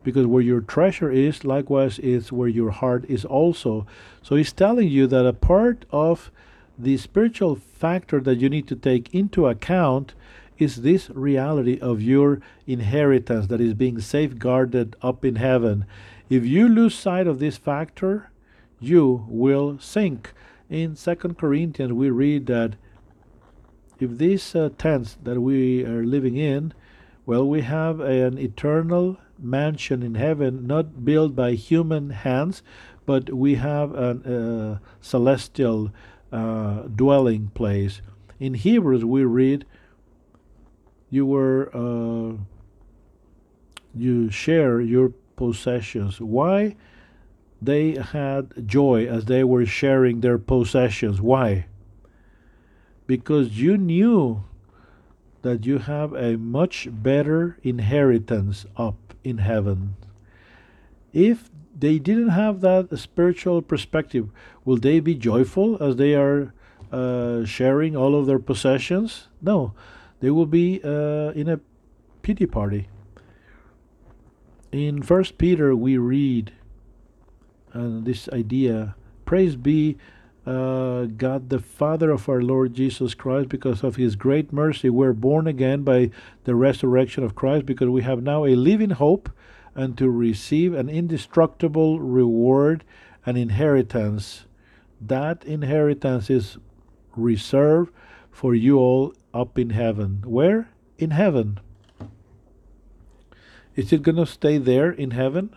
[0.04, 3.88] because where your treasure is, likewise is where your heart is also.
[4.22, 6.32] So he's telling you that a part of
[6.78, 10.14] the spiritual factor that you need to take into account
[10.60, 15.86] is this reality of your inheritance that is being safeguarded up in heaven.
[16.30, 18.30] If you lose sight of this factor,
[18.80, 20.34] you will sink.
[20.70, 22.76] In Second Corinthians, we read that
[24.00, 26.74] if these uh, tents that we are living in,
[27.26, 32.62] well, we have an eternal mansion in heaven, not built by human hands,
[33.06, 35.92] but we have a uh, celestial
[36.32, 38.02] uh, dwelling place.
[38.40, 39.66] In Hebrews, we read,
[41.10, 42.38] "You were, uh,
[43.96, 46.76] you share your possessions." Why?
[47.62, 51.22] They had joy as they were sharing their possessions.
[51.22, 51.66] Why?
[53.08, 54.44] Because you knew
[55.42, 59.96] that you have a much better inheritance up in heaven.
[61.14, 64.30] If they didn't have that spiritual perspective,
[64.64, 66.54] will they be joyful as they are
[66.92, 69.28] uh, sharing all of their possessions?
[69.42, 69.74] No,
[70.20, 71.60] they will be uh, in a
[72.22, 72.88] pity party.
[74.72, 76.54] In First Peter, we read
[77.74, 78.96] uh, this idea:
[79.26, 79.98] "Praise be
[80.46, 85.14] uh, God the Father of our Lord Jesus Christ, because of His great mercy, we're
[85.14, 86.12] born again by
[86.44, 89.30] the resurrection of Christ, because we have now a living hope
[89.74, 92.84] and to receive an indestructible reward
[93.26, 94.46] and inheritance.
[95.02, 96.58] That inheritance is
[97.16, 97.92] reserved
[98.32, 100.24] for you all up in heaven.
[100.26, 100.70] Where?
[100.98, 101.60] In heaven.
[103.76, 105.56] Is it going to stay there in heaven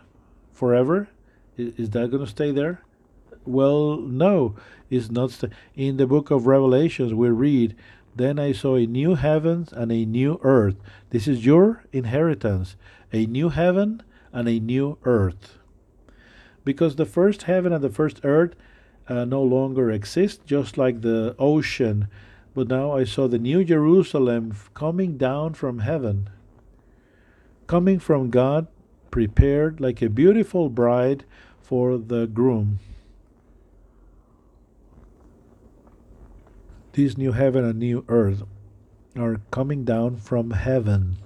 [0.52, 1.08] forever?
[1.56, 2.82] Is that going to stay there?
[3.44, 4.56] Well, no,
[4.90, 5.30] it's not.
[5.30, 7.74] St- in the book of Revelations, we read,
[8.16, 10.76] Then I saw a new heavens and a new earth.
[11.10, 12.76] This is your inheritance.
[13.12, 15.58] A new heaven and a new earth.
[16.64, 18.54] Because the first heaven and the first earth
[19.08, 22.08] uh, no longer exist, just like the ocean.
[22.54, 26.28] But now I saw the new Jerusalem coming down from heaven,
[27.66, 28.66] coming from God,
[29.10, 31.24] prepared like a beautiful bride
[31.62, 32.80] for the groom.
[36.98, 38.42] This new heaven and new earth
[39.16, 41.16] are coming down from heaven.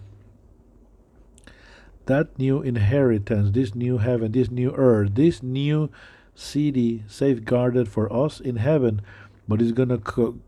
[2.05, 5.89] That new inheritance, this new heaven, this new earth, this new
[6.35, 9.01] city safeguarded for us in heaven,
[9.49, 10.39] but it's gonna co-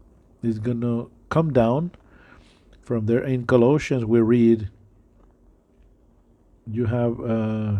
[0.43, 1.93] it's gonna come down
[2.83, 3.25] from there.
[3.25, 4.69] In Colossians, we read
[6.67, 7.77] you have uh,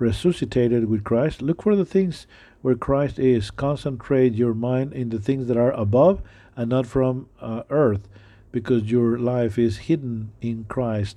[0.00, 2.26] resuscitated with Christ, look for the things
[2.62, 3.52] where Christ is.
[3.52, 6.20] Concentrate your mind in the things that are above
[6.60, 8.06] and not from uh, earth,
[8.52, 11.16] because your life is hidden in Christ.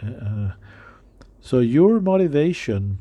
[0.00, 0.52] Uh,
[1.40, 2.98] so your motivation,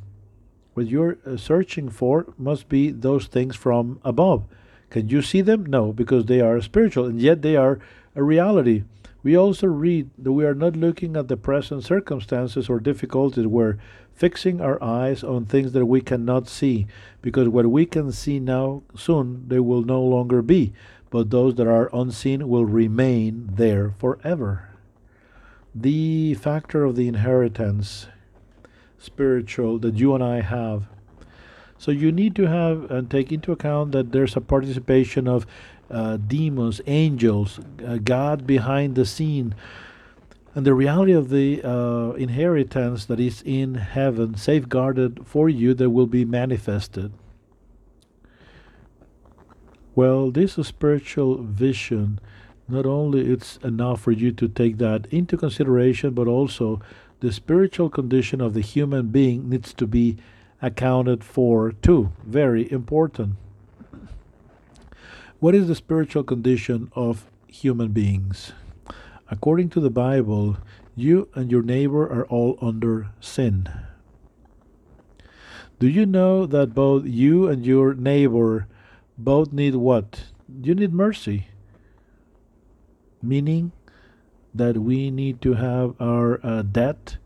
[0.74, 4.44] what you're uh, searching for, must be those things from above.
[4.90, 5.68] Can you see them?
[5.68, 7.78] No, because they are spiritual, and yet they are
[8.16, 8.86] a reality.
[9.22, 13.46] We also read that we are not looking at the present circumstances or difficulties.
[13.46, 13.78] We're
[14.16, 16.88] fixing our eyes on things that we cannot see,
[17.22, 20.74] because what we can see now, soon, they will no longer be,
[21.14, 24.70] but those that are unseen will remain there forever.
[25.76, 28.08] The factor of the inheritance,
[28.98, 30.86] spiritual, that you and I have.
[31.78, 35.46] So you need to have and take into account that there's a participation of
[35.92, 39.54] uh, demons, angels, uh, God behind the scene,
[40.56, 45.92] and the reality of the uh, inheritance that is in heaven, safeguarded for you, that
[45.92, 47.12] will be manifested.
[49.96, 52.20] Well, this spiritual vision,
[52.68, 56.82] not only it's enough for you to take that into consideration, but also
[57.20, 60.18] the spiritual condition of the human being needs to be
[60.64, 62.12] accounted for too.
[62.26, 63.36] Very important.
[65.40, 68.54] What is the spiritual condition of human beings?
[69.30, 70.58] According to the Bible,
[70.96, 73.70] you and your neighbor are all under sin.
[75.80, 78.68] Do you know that both you and your neighbor
[79.18, 80.26] both need what?
[80.62, 81.48] You need mercy.
[83.22, 83.72] Meaning
[84.54, 87.18] that we need to have our uh, debt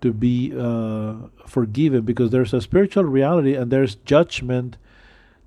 [0.00, 1.14] to be uh,
[1.46, 4.76] forgiven because there's a spiritual reality and there's judgment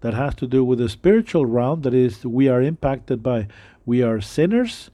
[0.02, 3.48] that has to do with the spiritual realm that is we are impacted by
[3.86, 4.90] we are sinners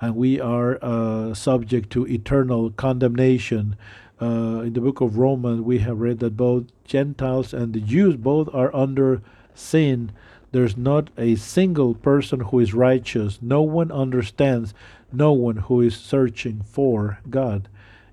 [0.00, 3.76] and we are uh, subject to eternal condemnation
[4.20, 8.16] uh, in the book of romans we have read that both gentiles and the jews
[8.16, 9.22] both are under
[9.54, 10.12] sin
[10.56, 13.38] there's not a single person who is righteous.
[13.42, 14.72] No one understands.
[15.12, 17.68] No one who is searching for god.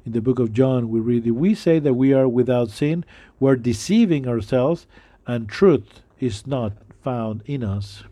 [0.06, 3.06] In the book of john we read if we say that we are without sin.
[3.40, 4.88] We're deceiving ourselves
[5.26, 8.04] and truth is not found in us.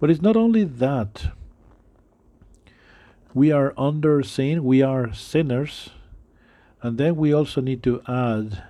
[0.00, 1.26] But it's not only that.
[3.34, 5.90] We are under sin, we are sinners,
[6.80, 8.62] and then we also need to add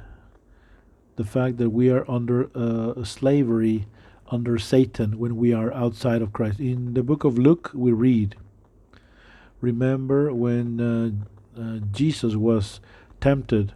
[1.14, 3.86] the fact that we are under uh, slavery
[4.28, 6.60] under Satan when we are outside of Christ.
[6.60, 8.36] In the book of Luke, we read,
[9.60, 12.80] Remember when uh, uh, Jesus was
[13.20, 13.72] tempted,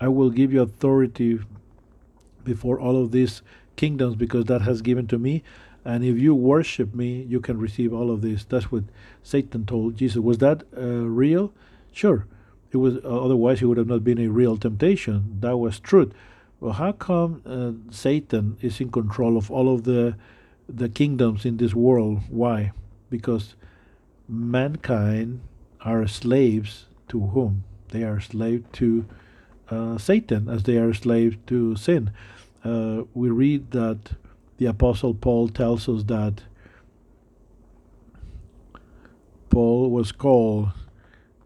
[0.00, 1.40] I will give you authority
[2.44, 3.42] before all of these
[3.76, 5.42] kingdoms because that has given to me.
[5.84, 8.44] And if you worship me, you can receive all of this.
[8.44, 8.84] That's what
[9.22, 10.18] Satan told Jesus.
[10.18, 11.52] Was that uh, real?
[11.92, 12.26] Sure.
[12.72, 12.96] It was.
[12.96, 15.38] Uh, otherwise, it would have not been a real temptation.
[15.40, 16.12] That was truth.
[16.60, 20.16] Well, how come uh, Satan is in control of all of the
[20.68, 22.22] the kingdoms in this world?
[22.28, 22.72] Why?
[23.10, 23.54] Because
[24.28, 25.40] mankind
[25.80, 27.64] are slaves to whom?
[27.90, 29.06] They are slaves to
[29.70, 32.10] uh, Satan, as they are slaves to sin
[32.66, 33.98] uh, we read that
[34.58, 36.42] the Apostle Paul tells us that
[39.50, 40.70] Paul was called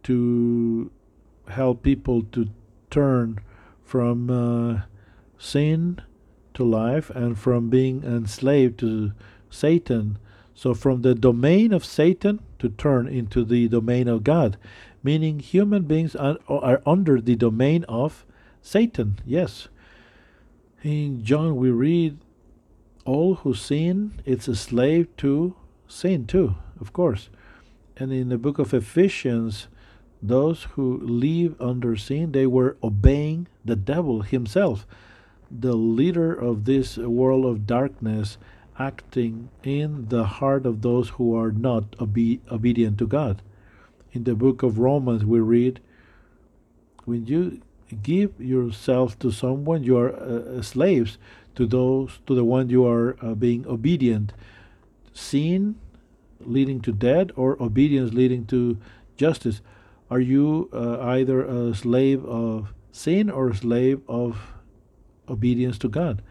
[0.04, 0.90] to
[1.48, 2.48] help people to
[2.90, 3.40] turn
[3.84, 4.82] from uh,
[5.41, 6.01] sin
[6.53, 9.12] to life and from being enslaved to
[9.49, 10.18] Satan.
[10.55, 14.59] So, from the domain of Satan to turn into the domain of God,
[15.03, 18.26] meaning human beings are, are under the domain of
[18.61, 19.18] Satan.
[19.24, 19.68] Yes.
[20.82, 22.18] In John, we read,
[23.07, 25.57] All who sin, it's a slave to
[25.88, 27.30] sin too, of course.
[27.97, 29.68] And in the book of Ephesians,
[30.22, 34.86] those who live under sin, they were obeying the devil himself,
[35.51, 38.38] the leader of this world of darkness,
[38.78, 43.42] acting in the heart of those who are not obe- obedient to God.
[44.12, 45.80] In the book of Romans, we read,
[47.05, 47.61] When you
[48.03, 51.18] give yourself to someone, you are uh, slaves
[51.57, 54.32] to those to the one you are uh, being obedient.
[55.12, 55.74] Sin
[56.40, 58.78] leading to death or obedience leading to
[59.16, 59.61] justice.
[60.11, 64.38] Are you uh, either a slave of sin or a slave of
[65.31, 66.22] obedience to God?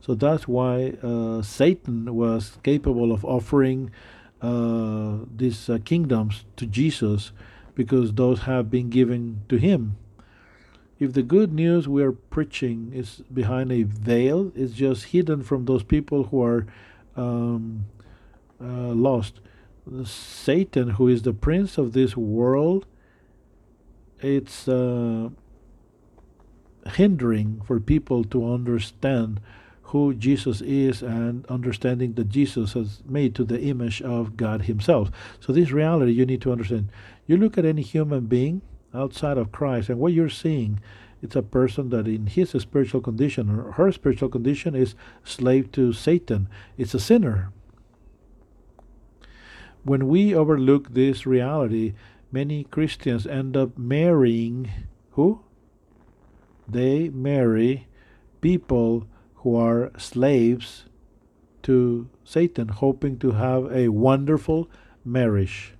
[0.00, 3.90] So that's why uh, Satan was capable of offering
[4.40, 7.32] uh, these uh, kingdoms to Jesus
[7.74, 9.96] because those have been given to him
[10.98, 15.66] if the good news we are preaching is behind a veil, it's just hidden from
[15.66, 16.66] those people who are
[17.16, 17.86] um,
[18.60, 19.40] uh, lost.
[20.04, 22.86] Satan, who is the prince of this world,
[24.20, 25.28] it's uh,
[26.88, 29.40] hindering for people to understand
[29.90, 35.10] who Jesus is and understanding that Jesus has made to the image of God Himself.
[35.40, 36.90] So, this reality you need to understand.
[37.26, 38.62] You look at any human being
[38.92, 40.80] outside of Christ, and what you're seeing,
[41.22, 45.92] it's a person that in his spiritual condition or her spiritual condition is slave to
[45.92, 46.48] Satan.
[46.76, 47.52] It's a sinner.
[49.82, 51.94] When we overlook this reality,
[52.32, 54.70] many Christians end up marrying
[55.12, 55.40] who?
[56.68, 57.86] They marry
[58.40, 59.06] people
[59.36, 60.84] who are slaves
[61.62, 64.68] to Satan, hoping to have a wonderful
[65.04, 65.74] marriage.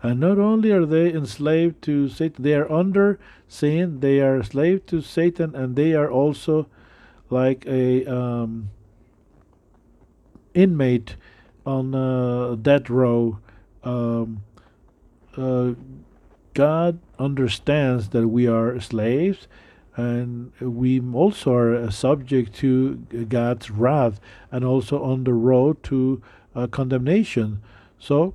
[0.00, 3.18] And not only are they enslaved to Satan, they are under
[3.48, 6.68] sin, they are slave to Satan, and they are also
[7.30, 8.70] like a um,
[10.58, 11.16] inmate
[11.64, 13.38] on uh, death row.
[13.84, 14.42] Um,
[15.36, 15.74] uh,
[16.54, 19.46] God understands that we are slaves,
[19.94, 22.96] and we also are subject to
[23.28, 26.20] God's wrath, and also on the road to
[26.54, 27.62] uh, condemnation.
[27.98, 28.34] So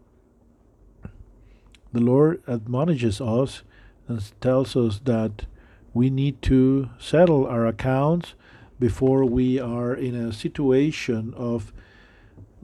[1.92, 3.64] the Lord admonishes us
[4.08, 5.46] and tells us that
[5.94, 8.34] we need to settle our accounts
[8.80, 11.72] before we are in a situation of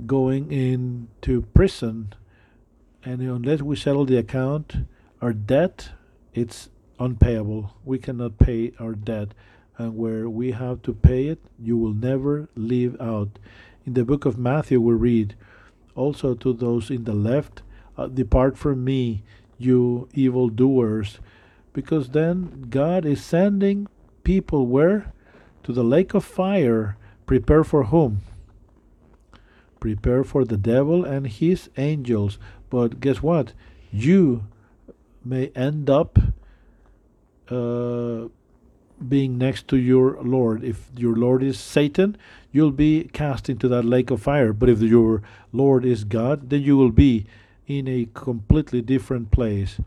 [0.06, 2.14] going into prison
[3.04, 4.76] and unless we settle the account
[5.22, 5.90] our debt
[6.34, 6.70] it's
[7.00, 7.74] unpayable.
[7.84, 9.30] We cannot pay our debt
[9.78, 13.40] and where we have to pay it you will never leave out.
[13.86, 15.36] In the book of matthew we read
[15.96, 17.62] also to those in the left
[17.98, 19.24] uh, depart from me
[19.58, 21.20] you evil doers
[21.74, 23.88] because then god is sending
[24.24, 25.12] people where?
[25.64, 26.98] To the lake of fire.
[27.26, 28.22] Prepare for whom
[29.80, 32.38] prepare for the devil and his angels.
[32.70, 33.54] But guess what?
[33.92, 34.46] You
[35.24, 36.20] may end up
[37.50, 38.28] uh,
[39.08, 40.64] being next to your Lord.
[40.64, 42.18] If your Lord is Satan,
[42.52, 44.54] you'll be cast into that lake of fire.
[44.54, 45.22] But if your
[45.52, 47.26] Lord is God, then you will be
[47.68, 49.80] in a completely different place.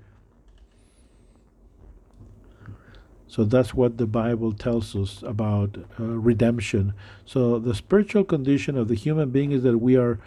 [3.32, 6.92] So that's what the Bible tells us about uh, redemption.
[7.24, 10.18] So the spiritual condition of the human being is that we are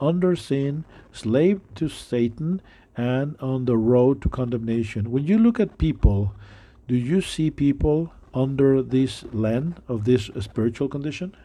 [0.00, 2.62] under sin, slave to Satan,
[2.96, 5.10] and on the road to condemnation.
[5.10, 6.34] When you look at people,
[6.88, 11.36] do you see people under this land of this spiritual condition?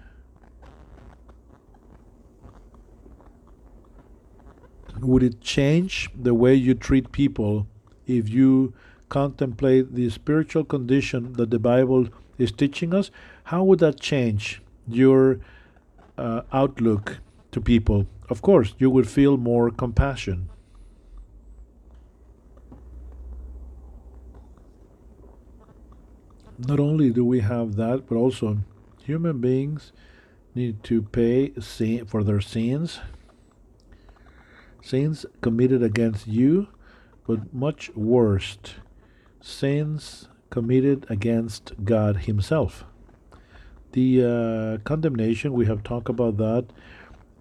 [5.02, 7.68] Would it change the way you treat people
[8.08, 8.74] if you
[9.10, 12.08] contemplate the spiritual condition that the Bible
[12.38, 13.12] is teaching us,
[13.46, 15.40] how would that change your
[16.18, 17.20] uh, outlook
[17.52, 18.08] to people?
[18.30, 20.50] Of course, you would feel more compassion.
[26.58, 28.60] Not only do we have that, but also
[29.04, 29.92] human beings
[30.54, 31.50] need to pay
[32.06, 33.00] for their sins,
[34.82, 36.68] sins committed against you,
[37.26, 38.58] but much worse
[39.42, 42.86] sins committed against God Himself.
[43.92, 46.68] The uh, condemnation, we have talked about that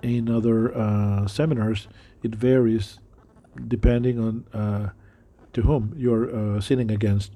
[0.02, 1.88] in other uh, seminars,
[2.22, 3.00] it varies
[3.66, 4.90] depending on uh,
[5.52, 7.32] to whom you're uh, sinning against.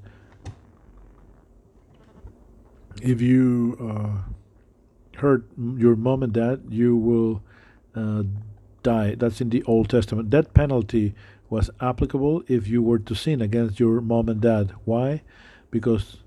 [3.03, 7.43] If you uh, hurt your mom and dad, you will
[7.95, 8.23] uh,
[8.83, 9.17] die.
[9.17, 10.31] That's in the Old Testament.
[10.31, 11.15] That penalty
[11.53, 14.73] was applicable if you were to sin against your mom and dad.
[14.87, 15.23] Why?
[15.71, 16.23] Because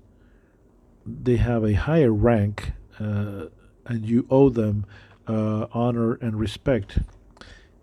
[1.04, 3.46] they have a higher rank uh,
[3.84, 4.86] and you owe them
[5.26, 6.98] uh, honor and respect.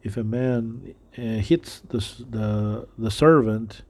[0.02, 1.98] If a man uh, hits the,
[2.30, 3.82] the, the servant,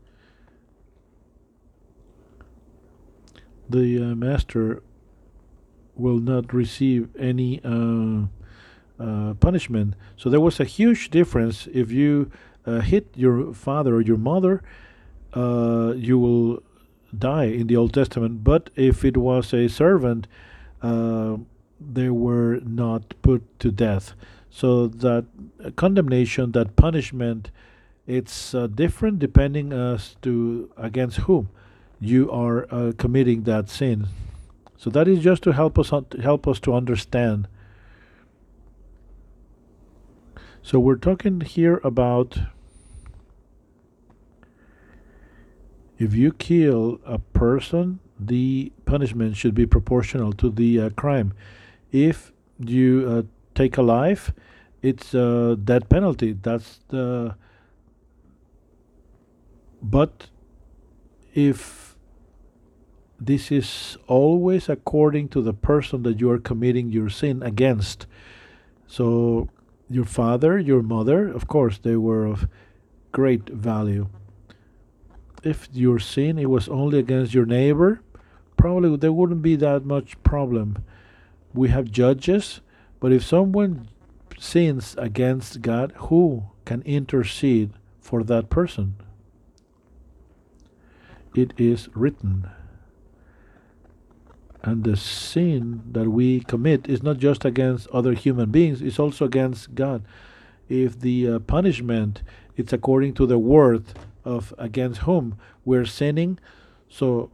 [3.69, 4.81] the uh, master
[5.93, 8.25] will not receive any uh,
[8.99, 9.93] uh, punishment.
[10.17, 12.31] So there was a huge difference if you
[12.65, 14.61] uh, hit your father or your mother,
[15.33, 16.63] uh, you will
[17.17, 18.43] die in the Old Testament.
[18.43, 20.27] But if it was a servant,
[20.81, 21.37] uh,
[21.79, 24.13] they were not put to death.
[24.49, 25.25] So that
[25.75, 27.49] condemnation, that punishment,
[28.05, 31.49] it's uh, different depending as to against whom
[31.99, 34.07] you are uh, committing that sin.
[34.77, 35.91] So that is just to help us
[36.21, 37.47] help us to understand
[40.63, 42.39] so we're talking here about
[45.99, 51.33] if you kill a person, the punishment should be proportional to the uh, crime.
[51.91, 53.23] If you uh,
[53.55, 54.31] take a life,
[54.81, 56.33] it's a death penalty.
[56.33, 57.35] That's the.
[59.81, 60.29] But
[61.33, 61.97] if
[63.19, 68.07] this is always according to the person that you are committing your sin against,
[68.87, 69.49] so
[69.93, 72.47] your father, your mother, of course, they were of
[73.11, 74.09] great value.
[75.43, 78.01] If your sin it was only against your neighbor,
[78.57, 80.83] probably there wouldn't be that much problem.
[81.53, 82.61] We have judges,
[82.99, 83.89] but if someone
[84.39, 88.95] sins against God, who can intercede for that person?
[91.35, 92.49] It is written.
[94.63, 99.25] And the sin that we commit is not just against other human beings, it's also
[99.25, 100.03] against God.
[100.69, 102.23] If the uh, punishment
[102.55, 103.93] it's according to the worth
[104.23, 106.39] of against whom we're sinning,
[106.87, 107.31] so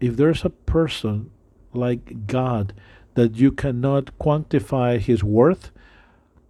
[0.00, 1.30] if there's a person
[1.72, 2.72] like God
[3.14, 5.70] that you cannot quantify his worth,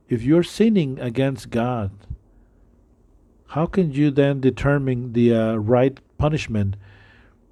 [0.09, 1.91] if you're sinning against God,
[3.49, 6.77] how can you then determine the uh, right punishment?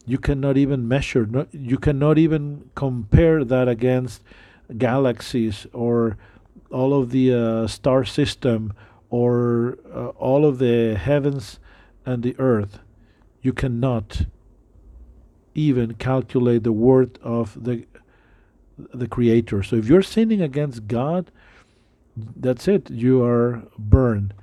[0.05, 4.23] You cannot even measure, no, you cannot even compare that against
[4.77, 6.17] galaxies or
[6.71, 8.73] all of the uh, star system
[9.11, 11.61] or uh, all of the heavens
[12.05, 12.81] and the earth.
[13.43, 14.27] You cannot
[15.55, 17.87] even calculate the worth of the
[18.93, 19.63] the creator.
[19.63, 21.31] So if you're sinning against God,
[22.17, 22.91] that's it.
[22.91, 24.35] You are burned.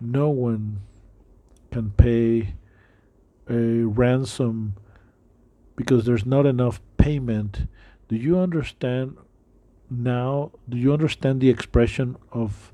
[0.00, 0.80] No one
[1.70, 2.54] can pay
[3.50, 4.74] a ransom
[5.76, 7.66] because there's not enough payment.
[8.08, 9.16] Do you understand
[9.90, 10.52] now?
[10.68, 12.72] Do you understand the expression of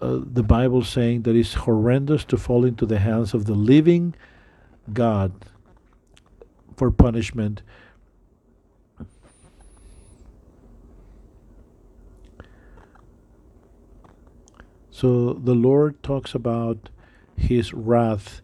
[0.00, 4.14] uh, the Bible saying that it's horrendous to fall into the hands of the living
[4.92, 5.32] God
[6.76, 7.62] for punishment?
[14.90, 16.90] So the Lord talks about
[17.36, 18.42] his wrath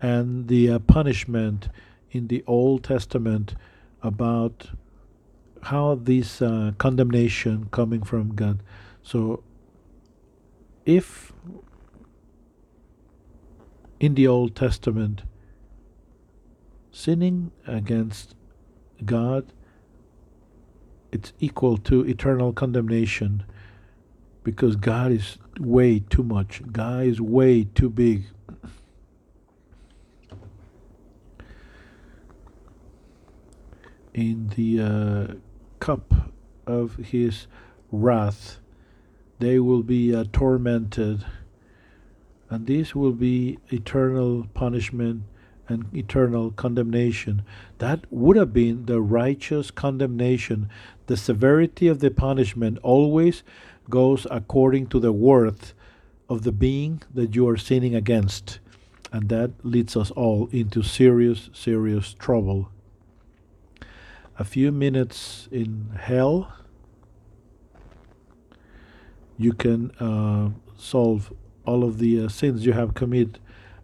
[0.00, 1.68] and the uh, punishment
[2.10, 3.54] in the Old Testament
[4.02, 4.70] about
[5.64, 8.62] how this uh, condemnation coming from God.
[9.02, 9.42] So
[10.86, 11.32] if
[14.00, 15.22] in the Old Testament
[16.92, 18.34] sinning against
[19.04, 19.52] God
[21.10, 23.44] it's equal to eternal condemnation
[24.44, 26.62] because God is way too much.
[26.70, 28.24] God is way too big.
[34.18, 35.34] In the uh,
[35.78, 36.12] cup
[36.66, 37.46] of his
[37.92, 38.58] wrath,
[39.38, 41.24] they will be uh, tormented,
[42.50, 45.22] and this will be eternal punishment
[45.68, 47.42] and eternal condemnation.
[47.78, 50.68] That would have been the righteous condemnation.
[51.06, 53.44] The severity of the punishment always
[53.88, 55.74] goes according to the worth
[56.28, 58.58] of the being that you are sinning against.
[59.12, 62.72] And that leads us all into serious, serious trouble.
[64.40, 66.52] A few minutes in hell,
[69.36, 71.32] you can uh, solve
[71.66, 73.40] all of the uh, sins you have committed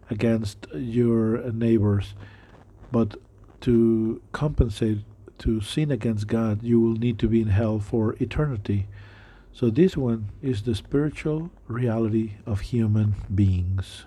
[0.09, 2.15] against your neighbors.
[2.89, 3.17] But
[3.61, 4.99] to compensate,
[5.39, 8.87] to sin against God, you will need to be in hell for eternity.
[9.51, 14.05] So, this one is the spiritual reality of human beings.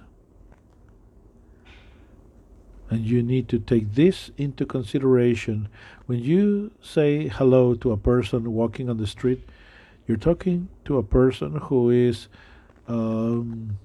[2.90, 5.68] And you need to take this into consideration.
[6.06, 9.46] When you say hello to a person walking on the street,
[10.06, 12.28] you're talking to a person who is
[12.86, 13.78] um,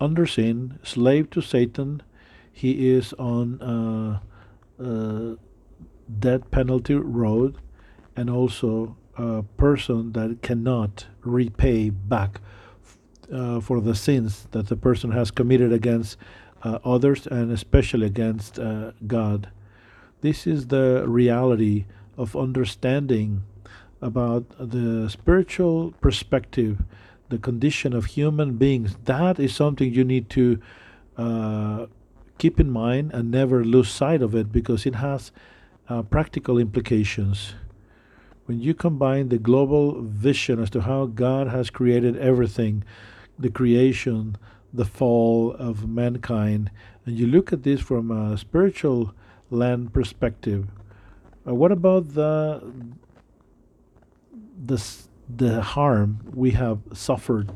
[0.00, 2.02] under sin, slave to Satan.
[2.52, 5.36] He is on a, a
[6.20, 7.56] death penalty road
[8.14, 12.40] and also a person that cannot repay back
[13.32, 16.22] uh, for the sins that the person has committed against uh,
[16.84, 19.50] others and especially against uh, God.
[20.20, 21.86] This is the reality
[22.16, 23.42] of understanding
[24.00, 26.82] about the spiritual perspective,
[27.28, 28.96] the condition of human beings.
[29.04, 30.60] That is something you need to
[31.16, 31.86] uh,
[32.38, 35.32] keep in mind and never lose sight of it because it has
[35.88, 37.54] uh, practical implications
[38.46, 42.84] when you combine the global vision as to how God has created everything,
[43.38, 44.36] the creation,
[44.76, 46.70] the fall of mankind,
[47.04, 49.14] and you look at this from a spiritual
[49.50, 50.68] land perspective,
[51.46, 52.62] uh, what about the
[54.64, 54.82] the
[55.28, 57.52] the harm we have suffered?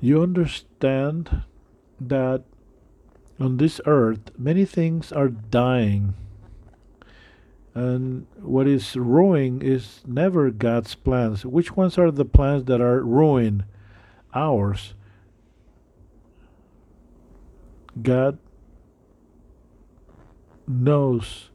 [0.00, 1.42] You understand
[2.00, 2.44] that
[3.38, 6.14] on this earth, many things are dying.
[7.74, 11.46] And what is ruining is never God's plans.
[11.46, 13.64] Which ones are the plans that are ruining
[14.34, 14.94] Ours.
[18.00, 18.38] God
[20.68, 21.50] knows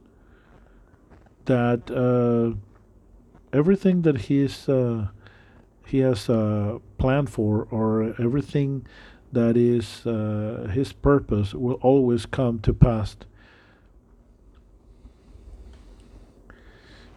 [1.46, 2.58] that uh,
[3.56, 5.08] everything that he's uh,
[5.86, 8.86] he has uh, planned for, or everything
[9.32, 13.16] that is uh, his purpose, will always come to pass.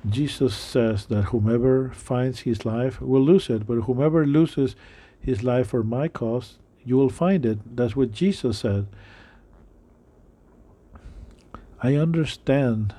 [0.08, 4.76] Jesus says that whomever finds his life will lose it, but whomever loses
[5.20, 7.76] his life for my cause, you will find it.
[7.76, 8.88] That's what Jesus said.
[11.82, 12.96] I understand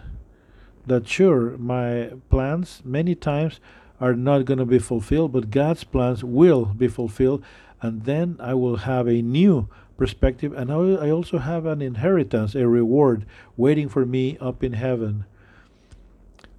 [0.86, 3.60] that sure, my plans many times
[4.00, 7.42] are not going to be fulfilled, but God's plans will be fulfilled,
[7.80, 12.66] and then I will have a new perspective, and I also have an inheritance, a
[12.66, 13.26] reward
[13.56, 15.26] waiting for me up in heaven.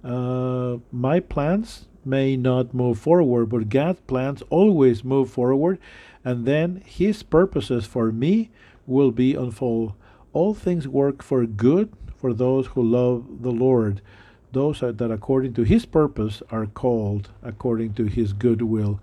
[0.04, 5.78] Uh, my plans may not move forward, but God's plans always move forward,
[6.24, 8.50] and then His purposes for me
[8.86, 9.92] will be unfold.
[10.32, 11.92] All things work for good
[12.22, 14.00] for those who love the Lord,
[14.52, 19.00] those that according to his purpose are called according to his good will.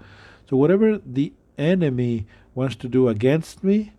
[0.49, 3.91] So whatever the enemy wants to do against me,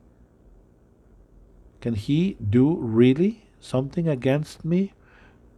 [1.83, 4.93] can he do really something against me?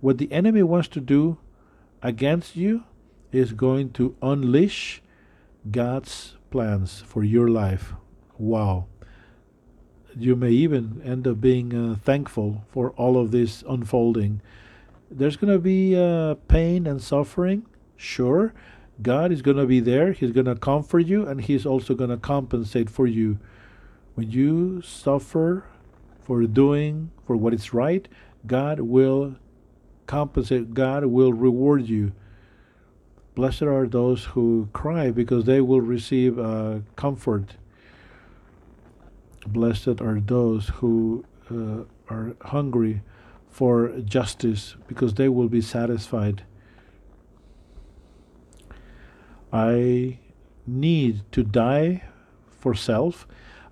[0.02, 1.38] What the enemy wants to do
[2.02, 2.84] against you
[3.32, 5.00] is going to unleash
[5.70, 7.94] God's plans for your life.
[8.36, 8.88] Wow
[10.16, 14.40] you may even end up being uh, thankful for all of this unfolding.
[15.10, 18.54] There's going to be uh, pain and suffering, sure.
[19.00, 20.12] God is going to be there.
[20.12, 23.38] He's going to comfort you, and He's also going to compensate for you.
[24.14, 25.64] When you suffer
[26.22, 28.06] for doing for what is right,
[28.46, 29.36] God will
[30.12, 30.74] compensate.
[30.74, 32.12] God will reward you.
[33.34, 37.56] Blessed are those who cry because they will receive uh, comfort
[39.46, 43.02] Blessed are those who uh, are hungry
[43.50, 46.44] for justice because they will be satisfied.
[49.52, 50.18] I
[50.66, 52.04] need to die
[52.48, 53.26] for self.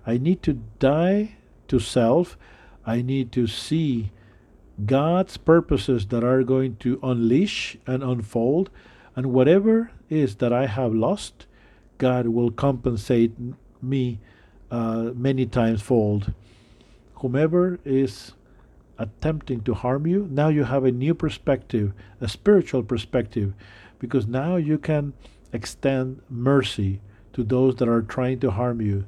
[0.05, 1.37] I need to die
[1.69, 2.37] to self.
[2.85, 4.11] I need to see
[4.85, 8.69] God's purposes that are going to unleash and unfold.
[9.15, 11.45] And whatever is that I have lost,
[11.97, 13.33] God will compensate
[13.81, 14.19] me
[14.69, 16.33] uh, many times fold.
[17.15, 18.33] Whomever is
[18.97, 23.53] attempting to harm you, now you have a new perspective, a spiritual perspective,
[23.99, 25.13] because now you can
[25.51, 27.01] extend mercy
[27.33, 29.05] to those that are trying to harm you.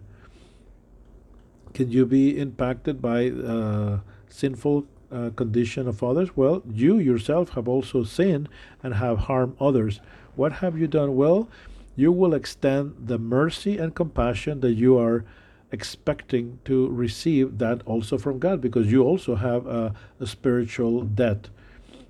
[1.73, 3.99] Can you be impacted by uh,
[4.29, 6.35] sinful uh, condition of others?
[6.35, 8.49] Well, you yourself have also sinned
[8.81, 9.99] and have harmed others.
[10.35, 11.15] What have you done?
[11.15, 11.47] Well,
[11.95, 15.23] you will extend the mercy and compassion that you are
[15.71, 21.49] expecting to receive that also from God because you also have a, a spiritual debt.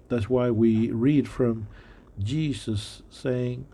[0.10, 1.68] That's why we read from
[2.20, 3.66] Jesus saying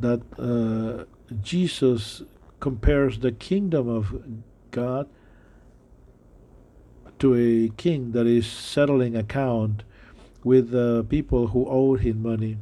[0.00, 1.04] that uh,
[1.42, 2.22] Jesus
[2.60, 4.22] compares the kingdom of
[4.70, 5.08] God
[7.20, 9.82] to a king that is settling account
[10.44, 12.58] with uh, people who owed him money.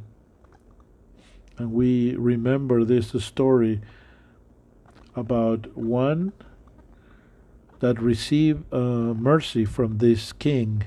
[1.57, 3.81] And we remember this story
[5.15, 6.33] about one
[7.79, 10.83] that received uh, mercy from this king.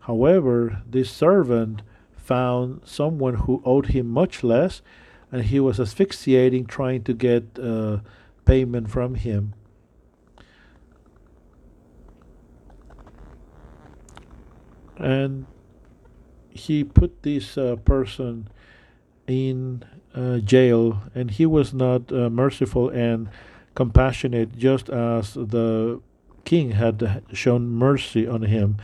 [0.00, 1.82] However, this servant
[2.16, 4.82] found someone who owed him much less,
[5.30, 7.98] and he was asphyxiating trying to get uh,
[8.44, 9.54] payment from him.
[15.02, 15.46] And
[16.50, 18.48] he put this uh, person
[19.26, 19.84] in
[20.14, 23.28] uh, jail, and he was not uh, merciful and
[23.74, 26.00] compassionate just as the
[26.44, 28.76] king had shown mercy on him.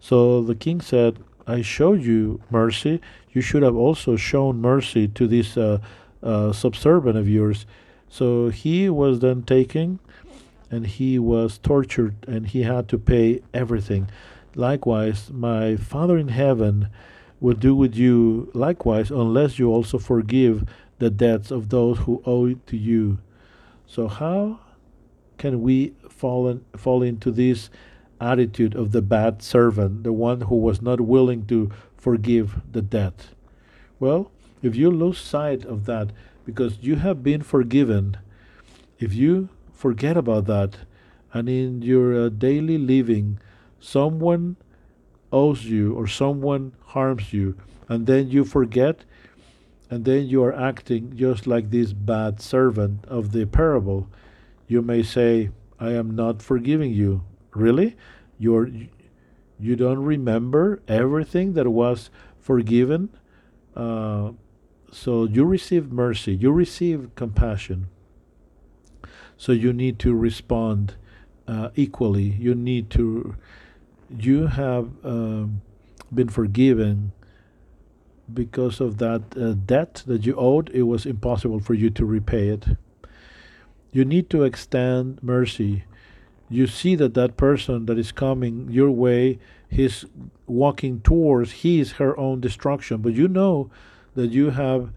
[0.00, 3.00] So the king said, I showed you mercy.
[3.30, 5.78] You should have also shown mercy to this uh,
[6.22, 7.66] uh, subservient of yours.
[8.08, 9.98] So he was then taken
[10.70, 14.08] and he was tortured and he had to pay everything.
[14.54, 16.88] Likewise, my Father in heaven
[17.40, 20.64] will do with you likewise unless you also forgive
[20.98, 23.18] the debts of those who owe it to you.
[23.86, 24.60] So how
[25.38, 27.70] can we fall in, fall into this
[28.20, 33.28] attitude of the bad servant, the one who was not willing to forgive the debt?
[33.98, 34.30] Well,
[34.62, 36.10] if you lose sight of that
[36.44, 38.18] because you have been forgiven,
[38.98, 40.76] if you forget about that,
[41.32, 43.40] and in your uh, daily living,
[43.82, 44.56] someone
[45.32, 47.56] owes you or someone harms you,
[47.88, 49.04] and then you forget,
[49.90, 54.08] and then you are acting just like this bad servant of the parable,
[54.68, 57.24] you may say, I am not forgiving you.
[57.54, 57.96] Really?
[58.38, 58.70] You're
[59.58, 62.10] you don't remember everything that was
[62.40, 63.10] forgiven?
[63.76, 64.32] Uh,
[64.90, 67.88] so you receive mercy, you receive compassion.
[69.36, 70.96] So you need to respond
[71.46, 72.36] uh, equally.
[72.38, 73.36] You need to,
[74.18, 75.62] you have um,
[76.12, 77.12] been forgiven
[78.32, 80.70] because of that uh, debt that you owed.
[80.70, 82.64] It was impossible for you to repay it.
[83.92, 85.84] You need to extend mercy.
[86.48, 89.38] You see that that person that is coming your way,
[89.68, 90.04] he's
[90.46, 93.70] walking towards his her own destruction, but you know
[94.14, 94.92] that you have,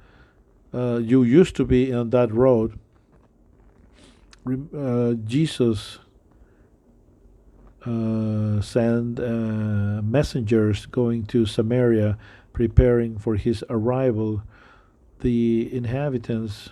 [0.73, 2.77] uh, you used to be on that road.
[4.47, 5.99] Uh, Jesus
[7.85, 12.17] uh, sent uh, messengers going to Samaria,
[12.53, 14.43] preparing for his arrival.
[15.19, 16.69] The inhabitants,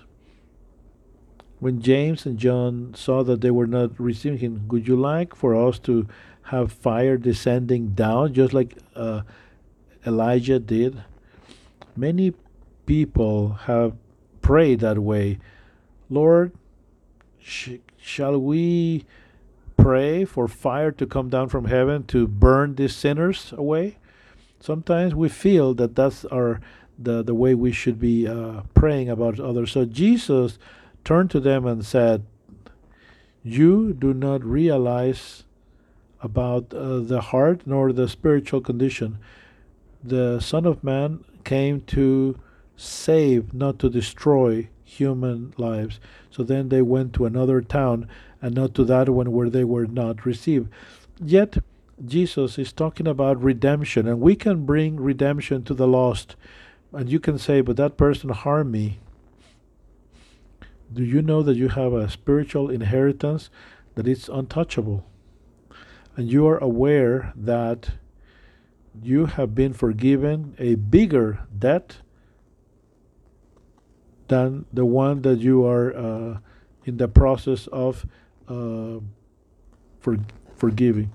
[1.59, 5.55] when James and John saw that they were not receiving him, would you like for
[5.55, 6.07] us to
[6.43, 9.21] have fire descending down, just like uh,
[10.05, 11.03] Elijah did?
[11.95, 12.33] Many
[12.85, 13.95] people have
[14.41, 15.39] prayed that way.
[16.09, 16.51] Lord,
[17.39, 19.05] sh- shall we
[19.77, 23.97] pray for fire to come down from heaven to burn these sinners away?
[24.59, 26.61] Sometimes we feel that that's our
[26.97, 29.71] the, the way we should be uh, praying about others.
[29.71, 30.59] So Jesus
[31.03, 32.23] turned to them and said,
[33.43, 35.43] You do not realize
[36.21, 39.17] about uh, the heart nor the spiritual condition.
[40.03, 42.39] The Son of Man came to
[42.77, 45.99] save, not to destroy human lives.
[46.29, 48.07] So then they went to another town
[48.43, 50.69] and not to that one where they were not received.
[51.23, 51.59] Yet,
[52.05, 56.35] Jesus is talking about redemption, and we can bring redemption to the lost.
[56.91, 58.99] And you can say, but that person harmed me.
[60.91, 63.49] Do you know that you have a spiritual inheritance
[63.95, 65.05] that is untouchable?
[66.17, 67.91] And you are aware that
[69.01, 71.97] you have been forgiven a bigger debt
[74.27, 76.37] than the one that you are uh,
[76.83, 78.05] in the process of
[78.47, 78.99] uh,
[79.99, 80.17] for,
[80.55, 81.11] forgiving,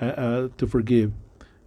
[0.00, 1.12] uh, uh, to forgive.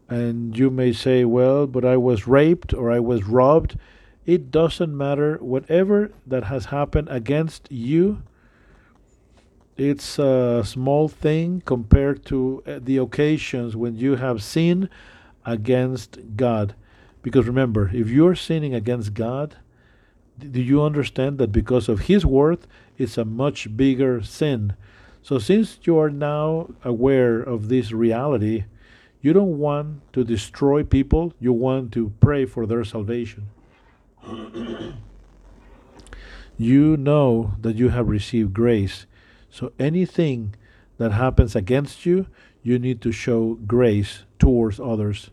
[0.09, 3.77] And you may say, well, but I was raped or I was robbed.
[4.25, 5.37] It doesn't matter.
[5.37, 8.21] Whatever that has happened against you,
[9.77, 14.89] it's a small thing compared to uh, the occasions when you have sinned
[15.45, 16.75] against God.
[17.21, 19.55] Because remember, if you're sinning against God,
[20.37, 24.75] do you understand that because of His worth, it's a much bigger sin?
[25.23, 28.65] So, since you are now aware of this reality,
[29.21, 33.49] you don't want to destroy people, you want to pray for their salvation.
[36.57, 39.05] you know that you have received grace.
[39.49, 40.55] So, anything
[40.97, 42.27] that happens against you,
[42.63, 45.29] you need to show grace towards others.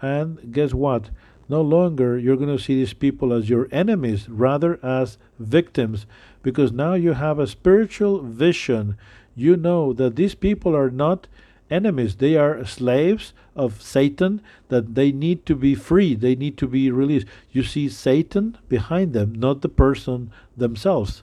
[0.00, 1.10] And guess what?
[1.48, 6.06] No longer you're going to see these people as your enemies, rather as victims,
[6.42, 8.96] because now you have a spiritual vision.
[9.34, 11.26] You know that these people are not
[11.70, 16.66] enemies, they are slaves of Satan, that they need to be free, they need to
[16.66, 17.26] be released.
[17.50, 21.22] You see Satan behind them, not the person themselves.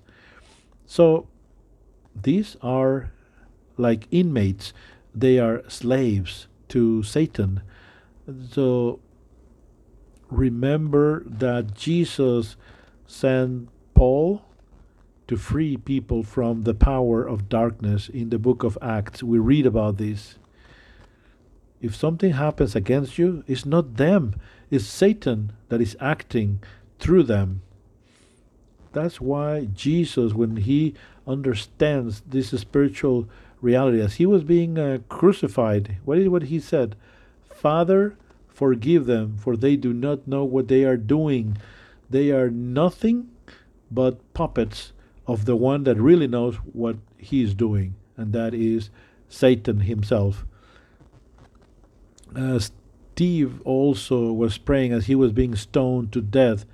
[0.85, 1.27] So
[2.19, 3.11] these are
[3.77, 4.73] like inmates,
[5.13, 7.61] they are slaves to Satan.
[8.51, 8.99] So
[10.29, 12.55] remember that Jesus
[13.07, 14.43] sent Paul
[15.29, 19.23] to free people from the power of darkness in the book of Acts.
[19.23, 20.37] We read about this.
[21.81, 24.35] If something happens against you, it's not them,
[24.69, 26.61] it's Satan that is acting
[26.99, 27.61] through them.
[28.91, 30.93] That's why Jesus, when he
[31.25, 33.29] understands this spiritual
[33.61, 36.97] reality, as he was being uh, crucified, what is what he said?
[37.49, 38.17] Father,
[38.59, 41.57] Forgive them, for they do not know what they are doing.
[42.09, 43.29] They are nothing
[43.89, 44.91] but puppets
[45.29, 48.89] of the one that really knows what he is doing, and that is
[49.29, 50.43] Satan himself.
[52.35, 56.65] Uh, Steve also was praying as he was being stoned to death.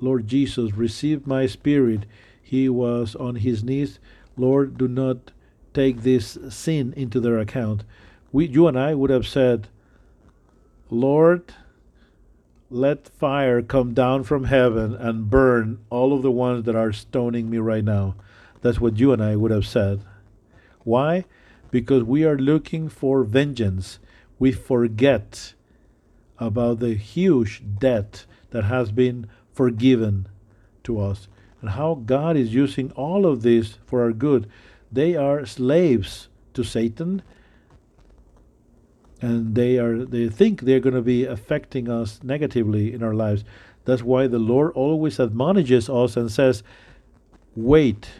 [0.00, 2.06] Lord Jesus, receive my spirit.
[2.42, 4.00] He was on his knees.
[4.36, 5.30] Lord, do not
[5.72, 7.84] take this sin into their account.
[8.32, 9.68] We, you and I would have said,
[10.90, 11.54] Lord,
[12.70, 17.48] let fire come down from heaven and burn all of the ones that are stoning
[17.48, 18.16] me right now.
[18.62, 20.02] That's what you and I would have said.
[20.82, 21.24] Why?
[21.70, 23.98] Because we are looking for vengeance.
[24.38, 25.54] We forget
[26.38, 30.28] about the huge debt that has been forgiven
[30.84, 31.28] to us
[31.60, 34.48] and how God is using all of this for our good.
[34.90, 37.22] They are slaves to Satan
[39.22, 43.44] and they are they think they're going to be affecting us negatively in our lives.
[43.84, 46.62] That's why the Lord always admonishes us and says,
[47.54, 48.10] "Wait,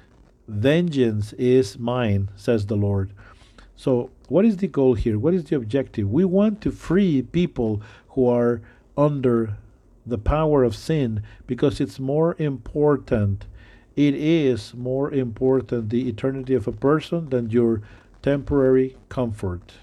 [0.48, 3.10] vengeance is mine," says the Lord.
[3.76, 5.18] So, what is the goal here?
[5.18, 6.10] What is the objective?
[6.10, 8.62] We want to free people who are
[8.96, 9.58] under
[10.06, 13.44] the power of sin because it's more important.
[13.96, 17.82] It is more important the eternity of a person than your
[18.22, 19.74] temporary comfort.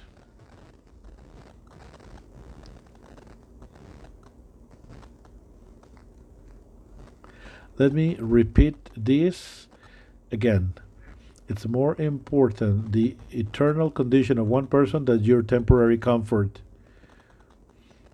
[7.78, 9.68] Let me repeat this
[10.32, 10.76] again.
[11.50, 16.62] It's more important the eternal condition of one person than your temporary comfort.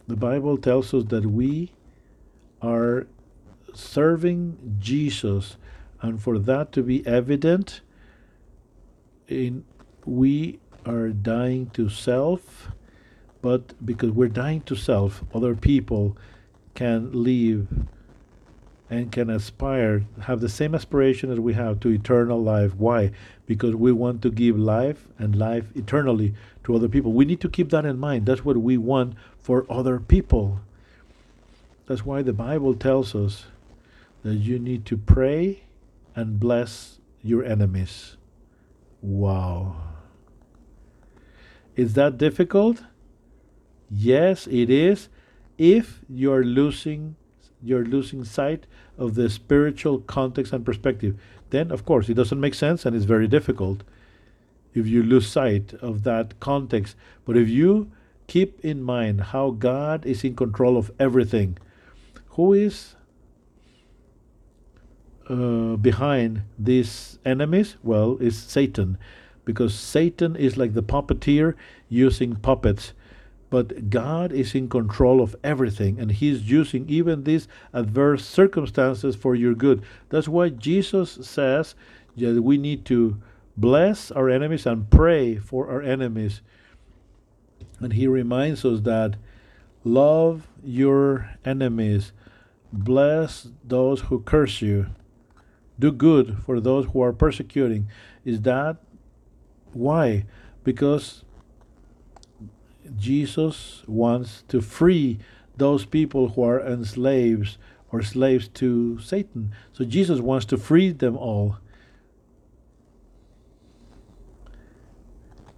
[0.08, 1.74] The Bible tells us that we
[2.62, 3.06] are
[3.74, 5.58] serving Jesus,
[6.02, 7.82] and for that to be evident,
[9.28, 9.66] in
[10.06, 12.72] we are dying to self,
[13.42, 16.18] but because we're dying to self, other people
[16.74, 17.68] can live
[18.90, 22.76] and can aspire, have the same aspiration as we have to eternal life.
[22.76, 23.12] Why?
[23.46, 26.34] Because we want to give life and life eternally
[26.64, 27.14] to other people.
[27.14, 28.26] We need to keep that in mind.
[28.26, 30.62] That's what we want for other people.
[31.86, 33.46] That's why the Bible tells us
[34.24, 35.64] that you need to pray
[36.16, 38.18] and bless your enemies.
[39.02, 39.76] Wow.
[41.76, 42.84] Is that difficult?
[43.90, 45.10] Yes, it is.
[45.58, 47.16] If you're losing
[47.62, 48.66] you're losing sight
[48.98, 51.20] of the spiritual context and perspective.
[51.50, 53.84] Then, of course, it doesn't make sense and it's very difficult
[54.74, 56.96] if you lose sight of that context.
[57.26, 57.92] But if you
[58.28, 61.58] keep in mind how God is in control of everything,
[62.32, 62.96] who is
[65.30, 67.78] uh, behind these enemies?
[67.84, 68.98] Well, it's Satan,
[69.46, 71.56] because Satan is like the puppeteer
[71.88, 72.94] using puppets
[73.50, 79.36] but God is in control of everything, and He's using even these adverse circumstances for
[79.36, 79.82] your good.
[80.10, 81.76] That's why Jesus says
[82.18, 83.22] that we need to
[83.58, 86.42] bless our enemies and pray for our enemies.
[87.80, 89.16] And He reminds us that
[89.84, 92.12] love your enemies,
[92.72, 94.88] bless those who curse you,
[95.80, 97.88] do good for those who are persecuting.
[98.26, 98.78] Is that
[99.74, 100.26] why?
[100.64, 101.24] Because
[102.98, 105.20] Jesus wants to free
[105.58, 107.58] those people who are enslaved
[107.92, 109.54] or slaves to Satan.
[109.74, 111.58] So Jesus wants to free them all.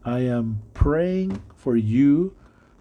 [0.04, 2.36] I am praying for you.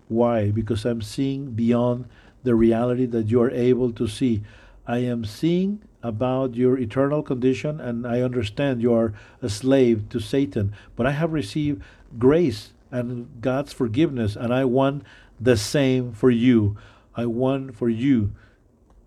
[0.09, 0.51] Why?
[0.51, 2.09] Because I'm seeing beyond
[2.42, 4.42] the reality that you are able to see.
[4.86, 10.18] I am seeing about your eternal condition and I understand you are a slave to
[10.18, 10.72] Satan.
[10.96, 11.82] But I have received
[12.18, 14.36] grace and God's forgiveness.
[14.36, 15.05] And I want
[15.41, 16.76] the same for you.
[17.14, 18.32] I want for you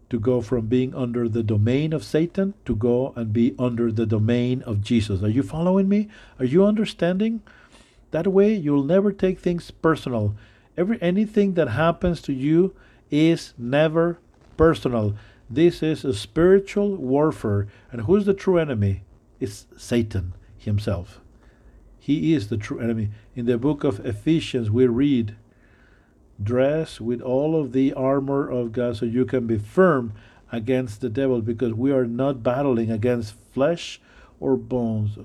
[0.10, 4.06] to go from being under the domain of Satan to go and be under the
[4.06, 5.24] domain of Jesus.
[5.24, 6.08] Are you following me?
[6.38, 7.42] Are you understanding?
[8.12, 10.36] That way you'll never take things personal.
[10.78, 12.76] Every anything that happens to you
[13.10, 14.20] is never
[14.56, 15.16] personal.
[15.50, 17.68] This is a spiritual warfare.
[17.92, 19.02] And who's the true enemy?
[19.40, 21.23] It's Satan himself.
[22.04, 23.12] He is the true enemy.
[23.34, 25.38] In the book of Ephesians, we read,
[26.42, 30.12] Dress with all of the armor of God so you can be firm
[30.52, 34.02] against the devil, because we are not battling against flesh
[34.42, 35.18] or bones.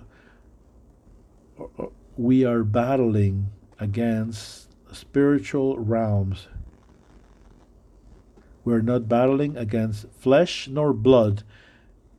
[2.17, 3.51] We are battling
[3.81, 6.47] against spiritual realms.
[8.65, 11.43] We're not battling against flesh nor blood.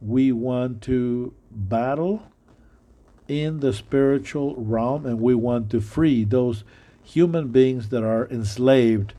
[0.02, 2.24] We want to battle
[3.30, 6.64] in the spiritual realm and we want to free those
[7.04, 9.14] human beings that are enslaved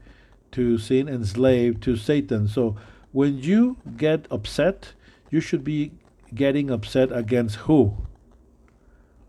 [0.52, 2.48] to sin, enslaved to Satan.
[2.48, 2.76] So
[3.12, 4.92] when you get upset,
[5.30, 5.92] you should be
[6.34, 7.96] getting upset against who?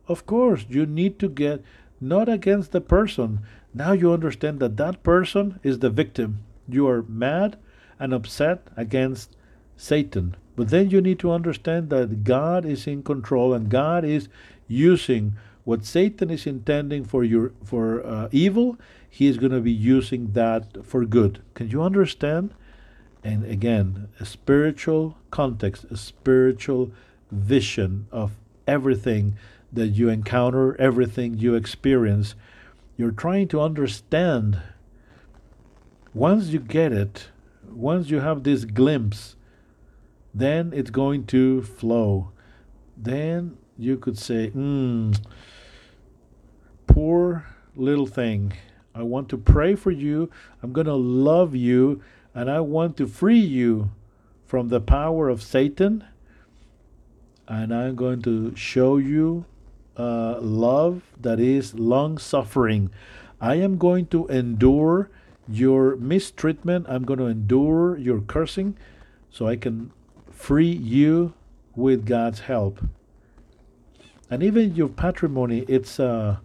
[0.07, 1.63] Of course, you need to get
[1.99, 3.41] not against the person.
[3.73, 6.43] Now you understand that that person is the victim.
[6.67, 7.57] You are mad
[7.99, 9.35] and upset against
[9.77, 10.35] Satan.
[10.55, 14.27] But then you need to understand that God is in control and God is
[14.71, 18.77] using what Satan is intending for your for uh, evil,
[19.09, 21.41] he is going to be using that for good.
[21.53, 22.53] Can you understand?
[23.23, 26.91] And again, a spiritual context, a spiritual
[27.29, 28.31] vision of
[28.65, 29.37] everything
[29.71, 32.33] that you encounter, everything you experience.
[32.97, 34.59] You're trying to understand
[36.13, 37.27] once you get it,
[37.69, 39.35] once you have this glimpse,
[40.33, 42.31] then it's going to flow.
[42.97, 45.11] Then you could say, hmm,
[46.85, 47.45] poor
[47.75, 48.53] little thing.
[48.93, 50.29] I want to pray for you.
[50.61, 52.01] I'm going to love you.
[52.35, 53.89] And I want to free you
[54.45, 56.03] from the power of Satan.
[57.47, 59.45] And I'm going to show you
[59.97, 62.91] uh, love that is long suffering.
[63.41, 65.09] I am going to endure
[65.47, 66.85] your mistreatment.
[66.87, 68.77] I'm going to endure your cursing
[69.31, 69.91] so I can
[70.29, 71.33] free you
[71.75, 72.79] with God's help.
[74.31, 76.37] And even your patrimony, it's uh,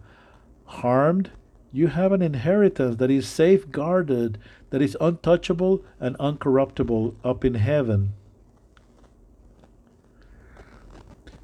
[0.65, 1.31] harmed.
[1.71, 4.37] You have an inheritance that is safeguarded,
[4.71, 8.11] that is untouchable and uncorruptible up in heaven.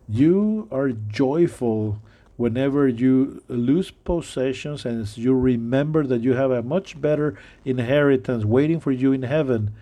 [0.10, 2.02] You are joyful
[2.36, 8.82] whenever you lose possessions and you remember that you have a much better inheritance waiting
[8.82, 9.74] for you in heaven.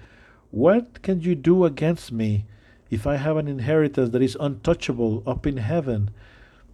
[0.52, 2.46] What can you do against me
[2.92, 6.12] if I have an inheritance that is untouchable up in heaven?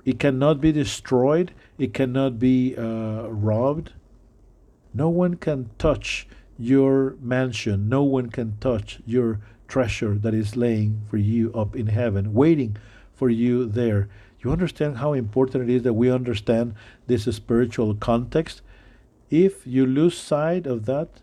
[0.07, 3.91] It cannot be destroyed, it cannot be uh, robbed.
[4.93, 11.01] No one can touch your mansion, no one can touch your treasure that is laying
[11.09, 12.77] for you up in heaven, waiting
[13.13, 14.07] for you there.
[14.39, 16.73] You understand how important it is that we understand
[17.07, 18.61] this spiritual context?
[19.29, 21.19] If you lose sight of that,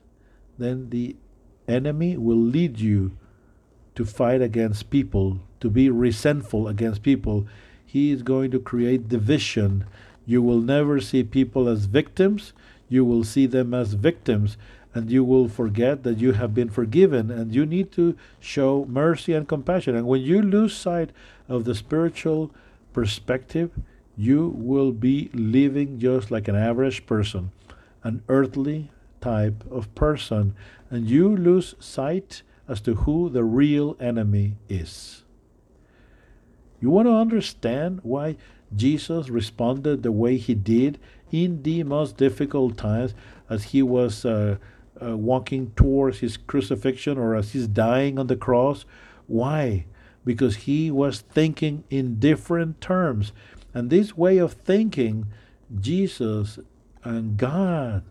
[0.59, 1.17] then the
[1.67, 3.17] enemy will lead you
[3.95, 7.47] to fight against people, to be resentful against people.
[7.95, 9.85] He is going to create division.
[10.27, 12.53] You will never see people as victims,
[12.89, 14.57] you will see them as victims.
[14.97, 17.29] And you will forget that you have been forgiven.
[17.29, 19.97] And you need to show mercy and compassion.
[19.97, 21.11] And when you lose sight
[21.49, 22.53] of the spiritual
[22.93, 23.71] perspective
[24.17, 27.51] you will be living just like an average person
[28.05, 28.91] an earthly
[29.21, 30.55] type of person.
[30.91, 35.24] And you lose sight as to who the real enemy is
[36.85, 38.37] you want to understand why
[38.77, 40.99] Jesus responded the way he did
[41.33, 43.15] in the most difficult times
[43.49, 44.59] as he was uh,
[45.01, 48.85] uh, walking towards his crucifixion or as he's dying on the cross.
[49.27, 49.87] Why?
[50.27, 53.33] Because he was thinking in different terms.
[53.73, 55.29] And this way of thinking,
[55.81, 56.59] Jesus
[57.03, 58.05] and God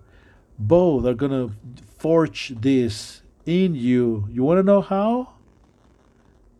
[0.58, 1.54] both are going to
[1.96, 4.28] forge this in you.
[4.32, 5.34] You want to know how?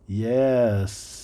[0.06, 1.23] Yes.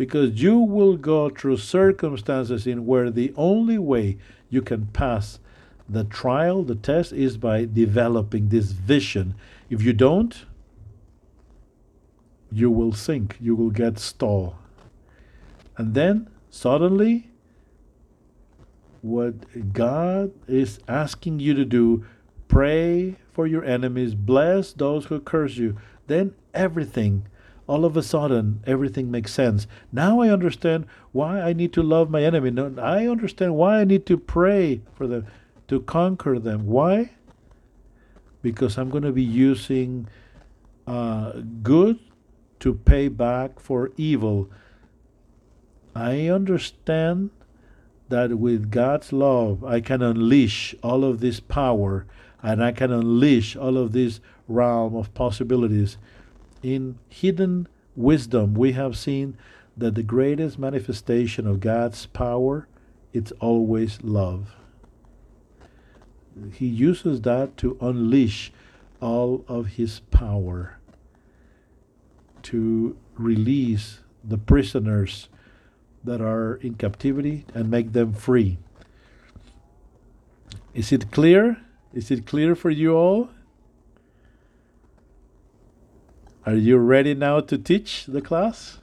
[0.00, 4.16] Because you will go through circumstances in where the only way
[4.48, 5.40] you can pass
[5.86, 9.34] the trial, the test is by developing this vision.
[9.68, 10.46] If you don't,
[12.50, 14.54] you will sink, you will get stalled.
[15.76, 17.28] And then suddenly,
[19.02, 22.06] what God is asking you to do,
[22.48, 27.26] pray for your enemies, bless those who curse you, then everything,
[27.70, 29.68] all of a sudden, everything makes sense.
[29.92, 32.50] Now I understand why I need to love my enemy.
[32.80, 35.28] I understand why I need to pray for them
[35.68, 36.66] to conquer them.
[36.66, 37.12] Why?
[38.42, 40.08] Because I'm going to be using
[40.88, 42.00] uh, good
[42.58, 44.50] to pay back for evil.
[45.94, 47.30] I understand
[48.08, 52.04] that with God's love, I can unleash all of this power
[52.42, 54.18] and I can unleash all of this
[54.48, 55.98] realm of possibilities.
[56.62, 59.36] In hidden wisdom, we have seen
[59.76, 62.66] that the greatest manifestation of God's power
[63.12, 64.54] it's always love
[66.52, 68.52] he uses that to unleash
[69.00, 70.78] all of his power
[72.42, 75.28] to release the prisoners
[76.04, 78.58] that are in captivity and make them free.
[80.74, 81.58] Is it clear?
[81.92, 83.28] Is it clear for you all?
[86.46, 88.80] Are you ready now to teach the class?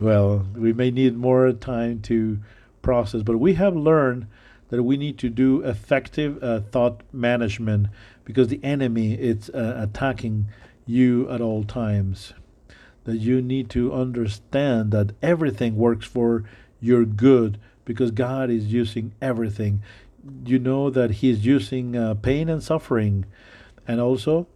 [0.00, 2.38] well, we may need more time to
[2.82, 4.26] process, but we have learned
[4.68, 7.88] that we need to do effective uh, thought management
[8.24, 10.46] because the enemy is uh, attacking
[10.86, 12.32] you at all times.
[13.04, 16.44] That you need to understand that everything works for
[16.80, 19.82] your good because God is using everything.
[20.44, 23.24] You know that He is using uh, pain and suffering,
[23.86, 24.46] and also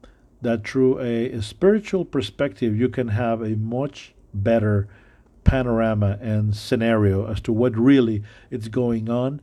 [0.41, 4.89] that through a, a spiritual perspective, you can have a much better
[5.45, 9.41] panorama and scenario as to what really is going on,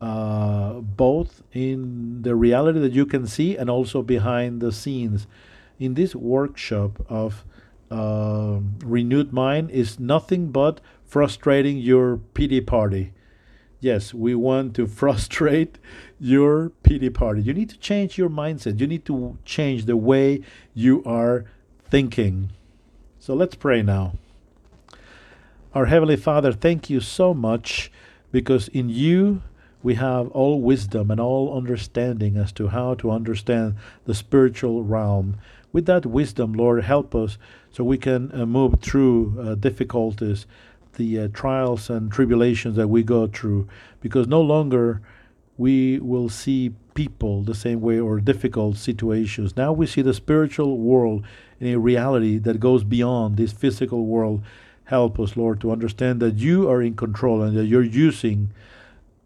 [0.00, 5.26] uh, both in the reality that you can see and also behind the scenes.
[5.78, 7.44] In this workshop of
[7.90, 13.12] uh, renewed mind is nothing but frustrating your pity party.
[13.80, 15.78] Yes, we want to frustrate
[16.18, 17.42] your pity party.
[17.42, 18.80] You need to change your mindset.
[18.80, 20.42] You need to change the way
[20.74, 21.44] you are
[21.88, 22.50] thinking.
[23.20, 24.14] So let's pray now.
[25.74, 27.92] Our Heavenly Father, thank you so much
[28.32, 29.42] because in you
[29.82, 35.36] we have all wisdom and all understanding as to how to understand the spiritual realm.
[35.72, 37.38] With that wisdom, Lord, help us
[37.70, 40.46] so we can uh, move through uh, difficulties,
[40.98, 43.66] the uh, trials and tribulations that we go through,
[44.00, 45.00] because no longer
[45.56, 49.56] we will see people the same way or difficult situations.
[49.56, 51.24] Now we see the spiritual world
[51.58, 54.42] in a reality that goes beyond this physical world.
[54.84, 58.52] Help us, Lord, to understand that you are in control and that you're using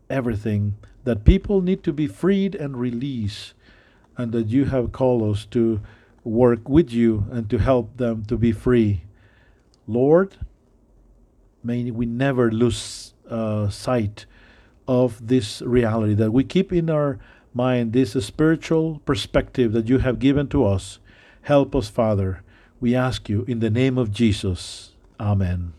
[0.09, 0.74] everything,
[1.05, 3.55] that people need to be freed and released,
[4.16, 5.81] and that you have called us to
[6.24, 9.05] work with you and to help them to be free.
[9.86, 10.36] Lord,
[11.64, 14.26] may we never lose uh, sight
[14.89, 17.18] of this reality, that we keep in our
[17.55, 20.98] mind this spiritual perspective that you have given to us.
[21.43, 22.43] Help us, Father.
[22.80, 24.93] We ask you in the name of Jesus.
[25.20, 25.72] Amen.